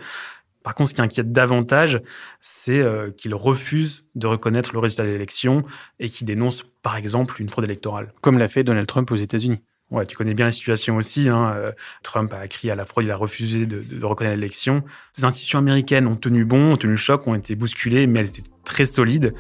Par 0.63 0.75
contre, 0.75 0.89
ce 0.89 0.95
qui 0.95 1.01
inquiète 1.01 1.31
davantage, 1.31 2.01
c'est 2.41 2.83
qu'il 3.15 3.33
refuse 3.33 4.03
de 4.15 4.27
reconnaître 4.27 4.73
le 4.73 4.79
résultat 4.79 5.03
de 5.03 5.09
l'élection 5.09 5.63
et 5.99 6.09
qu'il 6.09 6.27
dénonce, 6.27 6.65
par 6.81 6.97
exemple, 6.97 7.41
une 7.41 7.47
fraude 7.47 7.63
électorale. 7.63 8.13
Comme 8.19 8.37
l'a 8.37 8.49
fait 8.49 8.65
Donald 8.65 8.85
Trump 8.85 9.09
aux 9.11 9.15
États-Unis. 9.15 9.59
Ouais, 9.89 10.05
tu 10.05 10.17
connais 10.17 10.33
bien 10.33 10.45
la 10.45 10.51
situation 10.51 10.97
aussi. 10.97 11.29
Hein. 11.29 11.53
Euh, 11.55 11.71
Trump 12.03 12.33
a 12.33 12.47
crié 12.47 12.71
à 12.71 12.75
la 12.75 12.83
fraude, 12.83 13.05
il 13.05 13.11
a 13.11 13.15
refusé 13.15 13.65
de, 13.65 14.03
reconnaître 14.03 14.35
l'élection. 14.35 14.83
Les 15.17 15.23
institutions 15.23 15.59
américaines 15.59 16.07
ont 16.07 16.15
tenu 16.15 16.43
bon, 16.43 16.73
ont 16.73 16.77
tenu 16.77 16.93
le 16.93 16.97
choc, 16.97 17.25
ont 17.25 17.35
été 17.35 17.55
bousculées, 17.55 18.05
mais 18.05 18.19
elles 18.19 18.27
étaient 18.27 18.49
très 18.65 18.85
solides. 18.85 19.33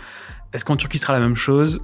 Est-ce 0.53 0.63
qu'en 0.63 0.77
Turquie 0.77 0.99
sera 0.99 1.13
la 1.13 1.19
même 1.19 1.35
chose? 1.35 1.79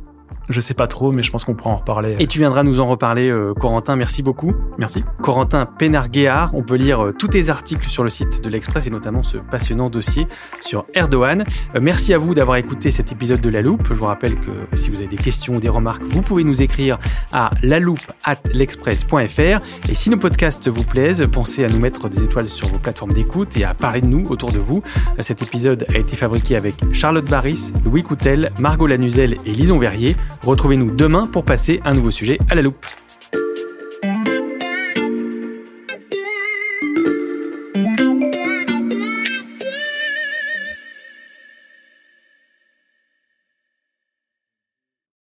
Je 0.50 0.60
sais 0.60 0.74
pas 0.74 0.88
trop, 0.88 1.12
mais 1.12 1.24
je 1.24 1.32
pense 1.32 1.44
qu'on 1.44 1.54
pourra 1.54 1.72
en 1.72 1.78
reparler. 1.78 2.16
Et 2.20 2.28
tu 2.28 2.40
viendras 2.40 2.64
nous 2.64 2.80
en 2.80 2.88
reparler, 2.88 3.30
euh, 3.30 3.54
Corentin. 3.54 3.96
Merci 3.96 4.24
beaucoup. 4.24 4.54
Merci. 4.78 5.04
Corentin 5.22 5.66
Pénarguéard. 5.66 6.54
On 6.54 6.64
peut 6.64 6.76
lire 6.76 7.06
euh, 7.06 7.14
tous 7.14 7.30
tes 7.30 7.50
articles 7.50 7.88
sur 7.88 8.04
le 8.04 8.10
site 8.10 8.44
de 8.44 8.50
l'Express 8.50 8.88
et 8.88 8.90
notamment 8.90 9.24
ce 9.24 9.38
passionnant 9.38 9.90
dossier 9.90 10.28
sur 10.60 10.86
Erdogan. 10.94 11.46
Euh, 11.76 11.80
merci 11.82 12.14
à 12.14 12.18
vous 12.18 12.34
d'avoir 12.34 12.58
écouté 12.58 12.92
cet 12.92 13.12
épisode 13.12 13.42
de 13.42 13.50
La 13.50 13.62
Loupe. 13.62 13.88
Je 13.90 13.94
vous 13.94 14.06
rappelle 14.06 14.36
que 14.36 14.76
si 14.76 14.90
vous 14.90 14.98
avez 14.98 15.08
des 15.08 15.18
questions 15.18 15.56
ou 15.56 15.60
des 15.60 15.70
remarques, 15.70 16.04
vous 16.04 16.22
pouvez 16.22 16.44
nous 16.44 16.62
écrire 16.62 17.00
à 17.32 17.52
l'express.fr. 17.62 19.90
Et 19.90 19.94
si 19.94 20.10
nos 20.10 20.18
podcasts 20.18 20.68
vous 20.68 20.84
plaisent, 20.84 21.28
pensez 21.32 21.64
à 21.64 21.70
nous 21.70 21.80
mettre 21.80 22.10
des 22.10 22.24
étoiles 22.24 22.50
sur 22.50 22.68
vos 22.68 22.80
plateformes 22.80 23.14
d'écoute 23.14 23.56
et 23.58 23.64
à 23.64 23.74
parler 23.74 24.02
de 24.02 24.08
nous 24.08 24.24
autour 24.30 24.52
de 24.52 24.60
vous. 24.60 24.84
Cet 25.20 25.42
épisode 25.42 25.86
a 25.94 25.98
été 25.98 26.16
fabriqué 26.16 26.56
avec 26.56 26.76
Charlotte 26.92 27.30
Barris, 27.30 27.74
Louis 27.86 28.04
Coutel, 28.04 28.52
Margot 28.60 28.88
Lanuzel 28.88 29.36
et 29.46 29.52
Lison 29.52 29.80
Verrier. 29.80 30.16
Retrouvez-nous 30.44 30.92
demain 30.92 31.28
pour 31.28 31.46
passer 31.46 31.82
un 31.86 31.94
nouveau 31.94 32.12
sujet 32.12 32.38
à 32.50 32.56
la 32.56 32.62
loupe. 32.62 32.86